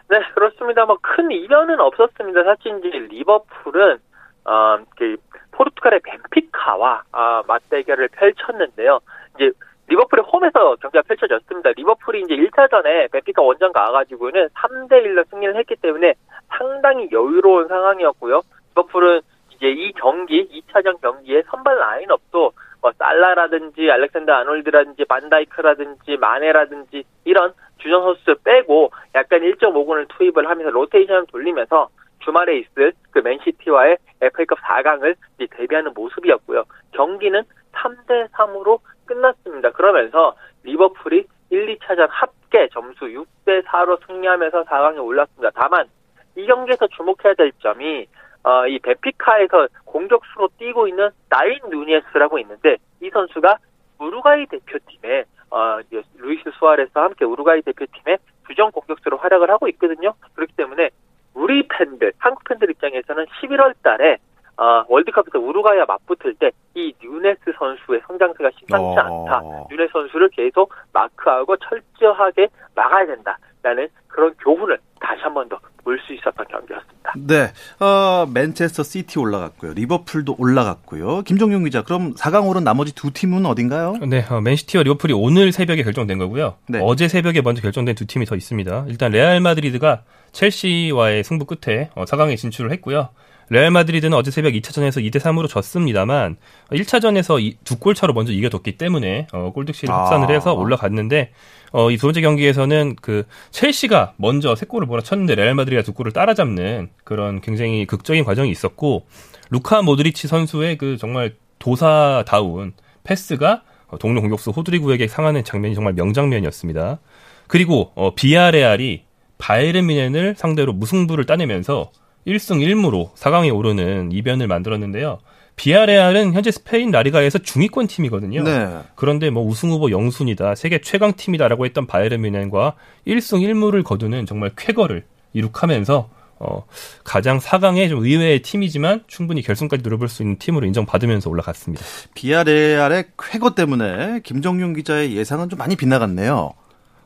네, 0.10 0.18
그렇습니다. 0.34 0.86
뭐 0.86 0.98
큰 1.02 1.32
이변은 1.32 1.80
없었습니다. 1.80 2.44
사실 2.44 2.80
이제 2.80 2.98
리버풀은 2.98 3.98
어, 4.46 4.78
그 4.98 5.16
포르투갈의 5.52 6.02
벤피카와 6.04 7.04
아, 7.12 7.44
맞대결을 7.48 8.10
펼쳤는데요. 8.10 9.00
이제 9.36 9.52
리버풀의 9.88 10.26
홈에서 10.32 10.76
경기가 10.78 11.04
펼쳐졌습니다. 11.04 11.72
리버풀이 11.78 12.22
이제 12.22 12.36
1차전에 12.36 13.12
벤피카 13.12 13.42
원정 13.42 13.72
가가지고는 13.72 14.50
3대 14.50 14.94
1로 15.06 15.30
승리를 15.30 15.56
했기 15.56 15.76
때문에 15.76 16.16
상당히 16.58 17.08
여유로운 17.12 17.68
상황이었고요. 17.68 18.42
리버풀은 18.72 19.22
이제 19.62 19.70
이 19.70 19.92
경기, 19.94 20.48
2차전 20.50 21.00
경기에 21.02 21.44
선발 21.44 21.78
라인업도 21.78 22.52
뭐 22.82 22.92
살라라든지 22.98 23.92
알렉산더 23.92 24.34
아놀드라든지 24.34 25.06
반다이크라든지 25.06 26.18
마네라든지 26.18 27.04
이런 27.26 27.54
주전 27.78 28.02
선수들 28.02 28.38
빼고 28.44 28.92
약간 29.14 29.42
1.5군을 29.42 30.08
투입을 30.10 30.50
하면서 30.50 30.72
로테이션을 30.72 31.28
돌리면서 31.28 31.90
주말에 32.24 32.58
있을 32.58 32.94
그 33.12 33.20
맨시티와의 33.20 33.98
FA컵 34.22 34.60
4강을 34.62 35.16
이제 35.38 35.48
대비하는 35.56 35.94
모습이었고요. 35.94 36.64
경기는 36.94 37.44
3대 37.74 38.32
3으로 38.32 38.80
끝났습니다. 39.06 39.70
그러면서 39.72 40.36
리버풀이 40.64 41.26
1, 41.52 41.78
2차전 41.78 42.08
합계 42.10 42.68
점수 42.70 43.06
6대 43.06 43.64
4로 43.66 44.00
승리하면서 44.08 44.64
4강에 44.64 45.06
올랐습니다. 45.06 45.52
다만 45.54 45.88
이 46.36 46.46
경기에서 46.48 46.88
주목해야 46.88 47.36
될 47.36 47.52
점이 47.62 48.08
어, 48.44 48.68
이 48.68 48.80
베피카에서 48.80 49.68
공격수로 49.86 50.50
뛰고 50.58 50.88
있는 50.88 51.10
나인 51.30 51.60
누니에스라고 51.70 52.40
있는데 52.40 52.78
이 53.02 53.10
선수가 53.10 53.58
우루과이 54.00 54.46
대표팀에 54.48 55.26
어, 55.52 55.80
루이스 56.18 56.50
수아레스와 56.58 57.06
함께 57.06 57.26
우루과이 57.26 57.62
대표팀의 57.62 58.18
주전 58.48 58.72
공격수로 58.72 59.18
활약을 59.18 59.50
하고 59.50 59.68
있거든요. 59.70 60.14
그렇기 60.34 60.54
때문에 60.56 60.90
우리 61.34 61.68
팬들, 61.68 62.14
한국 62.18 62.44
팬들 62.46 62.70
입장에서는 62.72 63.26
11월 63.26 63.74
달에 63.84 64.18
어, 64.58 64.84
월드컵에서 64.88 65.40
우루과이와 65.40 65.86
맞붙을 65.86 66.36
때 66.36 66.52
이 66.74 66.94
뉴네스 67.02 67.52
선수의 67.58 68.02
성장세가 68.08 68.50
심상치 68.58 69.00
어. 69.00 69.26
않다. 69.26 69.42
뉴네스 69.70 69.92
선수를 69.92 70.30
계속 70.30 70.74
마크하고 70.94 71.58
철저하게 71.58 72.48
막아야 72.76 73.06
된다라는 73.06 73.90
그런 74.08 74.34
교훈을 74.36 74.80
다시 75.00 75.22
한번더 75.22 75.60
볼수 75.84 76.14
있었던 76.14 76.46
경기였습니다. 76.48 77.14
네, 77.16 77.52
어, 77.84 78.26
맨체스터 78.32 78.84
시티 78.84 79.20
올라갔고요. 79.20 79.74
리버풀도 79.74 80.36
올라갔고요. 80.38 81.22
김정용 81.24 81.64
기자, 81.64 81.84
그럼 81.84 82.14
4강 82.16 82.48
오른 82.48 82.64
나머지 82.64 82.94
두 82.94 83.12
팀은 83.12 83.46
어딘가요? 83.46 83.96
네, 84.08 84.26
어, 84.30 84.42
맨시티와 84.42 84.84
리버풀이 84.84 85.14
오늘 85.14 85.52
새벽에 85.52 85.84
결정된 85.84 86.18
거고요. 86.18 86.56
네. 86.68 86.80
어제 86.82 87.08
새벽에 87.08 87.42
먼저 87.42 87.62
결정된 87.62 87.96
두 87.96 88.06
팀이 88.06 88.26
더 88.26 88.36
있습니다. 88.36 88.86
일단 88.88 89.12
레알 89.12 89.40
마드리드가 89.40 90.04
첼시와의 90.32 91.24
승부 91.24 91.46
끝에 91.46 91.90
어, 91.96 92.06
4강에 92.06 92.38
진출을 92.38 92.72
했고요. 92.72 93.10
레알 93.52 93.70
마드리드는 93.70 94.18
어제 94.18 94.32
새벽 94.32 94.54
2차전에서 94.54 95.06
2대 95.06 95.18
3으로 95.20 95.50
졌습니다만 95.50 96.38
1차전에서 96.72 97.54
두 97.66 97.76
골 97.82 97.96
차로 97.96 98.14
먼저 98.14 98.32
이겨뒀기 98.32 98.78
때문에 98.78 99.28
어, 99.34 99.52
골득실을 99.54 99.94
아. 99.94 100.04
합산을 100.04 100.34
해서 100.34 100.54
올라갔는데 100.54 101.32
어, 101.74 101.92
이 101.92 101.98
두 101.98 102.08
번째 102.08 102.22
경기에서는 102.22 102.96
그 103.02 103.24
첼시가 103.50 104.14
먼저 104.16 104.56
세 104.56 104.66
골을 104.66 104.88
몰아쳤는데 104.88 105.36
레알 105.36 105.54
마드리드가 105.56 105.84
두 105.84 105.92
골을 105.94 106.14
따라잡는 106.14 106.92
그런 107.04 107.42
굉장히 107.42 107.86
극적인 107.86 108.24
과정이 108.24 108.50
있었고 108.52 109.06
루카 109.50 109.82
모드리치 109.82 110.30
선수의 110.30 110.78
그 110.78 110.96
정말 110.98 111.36
도사다운 111.60 112.72
패스가 113.04 113.64
어, 113.88 113.98
동료 113.98 114.22
공격수 114.22 114.52
호드리구에게 114.52 115.10
상하는 115.10 115.44
장면이 115.44 115.76
정말 115.76 115.92
명장면이었습니다. 115.94 117.00
그리고 117.48 117.92
어, 117.96 118.16
비아레알이 118.16 119.04
바이에른 119.40 119.88
미넨을 119.88 120.36
상대로 120.38 120.72
무승부를 120.72 121.26
따내면서 121.26 121.92
1승 122.28 122.60
1무로 122.60 123.14
4강에 123.14 123.56
오르는 123.56 124.12
이변을 124.12 124.48
만들었는데요. 124.48 125.20
비아레알은 125.56 126.34
현재 126.34 126.50
스페인 126.50 126.92
라리가에서 126.92 127.40
중위권 127.40 127.88
팀이거든요. 127.88 128.44
네. 128.44 128.80
그런데 128.96 129.30
뭐 129.30 129.46
우승 129.46 129.70
후보 129.70 129.92
영순이다, 129.92 130.56
세계 130.56 130.82
최강 130.82 131.14
팀이다라고 131.14 131.66
했던 131.66 131.86
바이에른 131.86 132.22
미넨과 132.22 132.76
1승 133.06 133.42
1무를 133.42 133.84
거두는 133.84 134.26
정말 134.26 134.52
쾌거를 134.56 135.04
이룩하면서 135.34 136.10
어, 136.44 136.66
가장 137.04 137.38
4강의 137.38 137.88
좀 137.90 138.04
의외의 138.04 138.42
팀이지만 138.42 139.04
충분히 139.06 139.44
결승까지 139.44 139.84
노려볼 139.84 140.10
수 140.10 140.24
있는 140.24 140.40
팀으로 140.40 140.66
인정받으면서 140.66 141.30
올라갔습니다. 141.30 141.86
비아레알의 142.16 143.06
쾌거 143.20 143.54
때문에 143.54 144.22
김정용 144.24 144.74
기자의 144.74 145.16
예상은 145.16 145.50
좀 145.50 145.60
많이 145.60 145.76
빗나갔네요. 145.76 146.54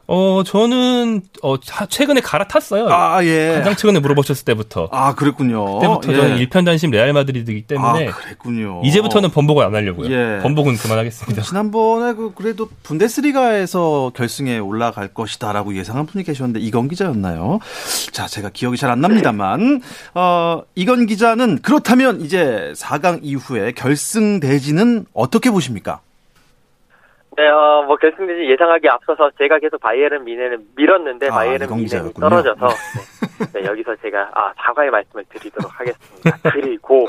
어, 0.08 0.44
저는 0.46 1.22
어, 1.42 1.60
차- 1.60 1.86
최근에 1.88 2.22
갈아탔어요. 2.22 2.88
아, 2.90 3.24
예. 3.26 3.54
가장 3.56 3.76
최근에 3.76 4.00
물어보셨을 4.00 4.46
때부터. 4.46 4.88
아, 4.92 5.16
그랬군요. 5.16 5.80
그때부터 5.80 6.12
예. 6.14 6.16
저는 6.18 6.38
일편단심 6.38 6.92
레알 6.92 7.12
마드리드이기 7.14 7.64
때문에 7.64 8.08
아, 8.10 8.12
그랬군요. 8.12 8.82
이제부터는 8.84 9.32
번복을 9.32 9.64
안 9.66 9.74
하려고요. 9.74 10.12
예. 10.12 10.40
번복은 10.44 10.78
그만하겠습니다. 10.78 11.42
지난번에 11.44 12.14
그 12.14 12.34
그래도 12.36 12.70
분데스리가에서 12.84 14.12
결승에 14.16 14.60
올라갈 14.60 15.08
것이다라고 15.08 15.76
예상한 15.76 16.06
분이 16.06 16.24
계셨는데 16.24 16.60
이건 16.60 16.88
기자였나요? 16.88 17.60
자, 18.12 18.28
제가 18.28 18.50
기억이 18.54 18.78
잘 18.78 18.86
안 18.86 19.02
납니다만 19.02 19.82
어, 20.14 20.62
이건 20.76 21.08
기자는 21.08 21.60
그렇다면 21.64 22.22
이제 22.22 22.72
4강 22.78 23.22
이후에 23.24 23.72
결승 23.72 24.40
대진은 24.40 25.06
어떻게 25.14 25.50
보십니까? 25.50 26.02
네, 27.38 27.48
어, 27.50 27.84
뭐 27.86 27.98
결승전이 27.98 28.50
예상하기 28.50 28.88
앞서서 28.88 29.30
제가 29.38 29.60
계속 29.60 29.80
바이에른 29.82 30.24
뮌헨을 30.24 30.60
밀었는데 30.76 31.28
아, 31.28 31.36
바이에른 31.36 31.66
이건 31.66 31.78
뮌헨이 31.78 31.86
기자였군요. 31.86 32.30
떨어져서 32.30 32.68
네, 33.54 33.62
네, 33.62 33.68
여기서 33.68 33.96
제가 33.98 34.30
아, 34.34 34.54
사과의 34.56 34.90
말씀을 34.90 35.26
드리도록 35.30 35.80
하겠습니다. 35.80 36.38
그리고 36.52 37.08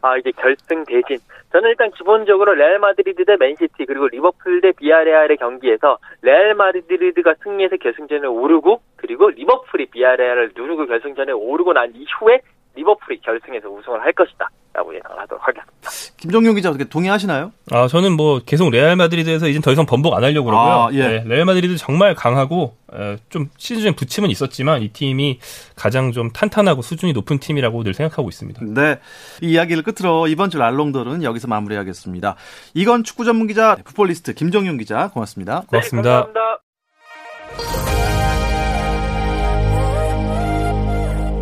아, 0.00 0.16
이제 0.16 0.30
결승 0.32 0.84
대진. 0.84 1.18
저는 1.50 1.70
일단 1.70 1.90
기본적으로 1.92 2.54
레알 2.54 2.78
마드리드 2.78 3.24
대 3.24 3.36
맨시티 3.38 3.86
그리고 3.86 4.06
리버풀 4.08 4.60
대 4.60 4.72
비아레알의 4.72 5.38
경기에서 5.38 5.98
레알 6.22 6.54
마드리드가 6.54 7.34
승리해서 7.42 7.76
결승전에 7.76 8.26
오르고 8.26 8.80
그리고 8.96 9.30
리버풀이 9.30 9.86
비아레알을 9.86 10.52
누르고 10.54 10.86
결승전에 10.86 11.32
오르고 11.32 11.72
난 11.72 11.92
이후에 11.94 12.40
리버풀이 12.76 13.20
결승에서 13.20 13.68
우승을 13.70 14.02
할 14.02 14.12
것이다. 14.12 14.48
라고 14.74 14.94
예상을 14.94 15.20
하도록 15.22 15.40
하겠습니다. 15.46 15.90
김정용 16.16 16.56
기자 16.56 16.68
어떻게 16.68 16.84
동의하시나요? 16.84 17.52
아, 17.70 17.86
저는 17.86 18.16
뭐 18.16 18.40
계속 18.44 18.70
레알 18.70 18.96
마드리드에서 18.96 19.46
이젠 19.46 19.62
더 19.62 19.70
이상 19.70 19.86
번복 19.86 20.14
안 20.14 20.24
하려고 20.24 20.46
그러고요. 20.46 20.72
아, 20.72 20.88
예. 20.92 21.08
네, 21.08 21.24
레알 21.26 21.44
마드리드 21.44 21.76
정말 21.76 22.16
강하고 22.16 22.76
에, 22.92 23.16
좀 23.28 23.48
시즌에 23.56 23.92
부침은 23.92 24.30
있었지만 24.30 24.82
이 24.82 24.88
팀이 24.88 25.38
가장 25.76 26.10
좀 26.10 26.32
탄탄하고 26.32 26.82
수준이 26.82 27.12
높은 27.12 27.38
팀이라고 27.38 27.84
늘 27.84 27.94
생각하고 27.94 28.28
있습니다. 28.28 28.62
네. 28.64 28.98
이 29.42 29.52
이야기를 29.52 29.84
끝으로 29.84 30.26
이번 30.26 30.50
주 30.50 30.58
랄롱돌은 30.58 31.22
여기서 31.22 31.46
마무리하겠습니다. 31.46 32.34
이건 32.74 33.04
축구 33.04 33.24
전문 33.24 33.46
기자, 33.46 33.76
풋볼리스트 33.84 34.34
김정용 34.34 34.76
기자 34.76 35.08
고맙습니다. 35.08 35.62
고맙습니다. 35.68 36.08
네, 36.08 36.14
감사합니다. 36.16 36.63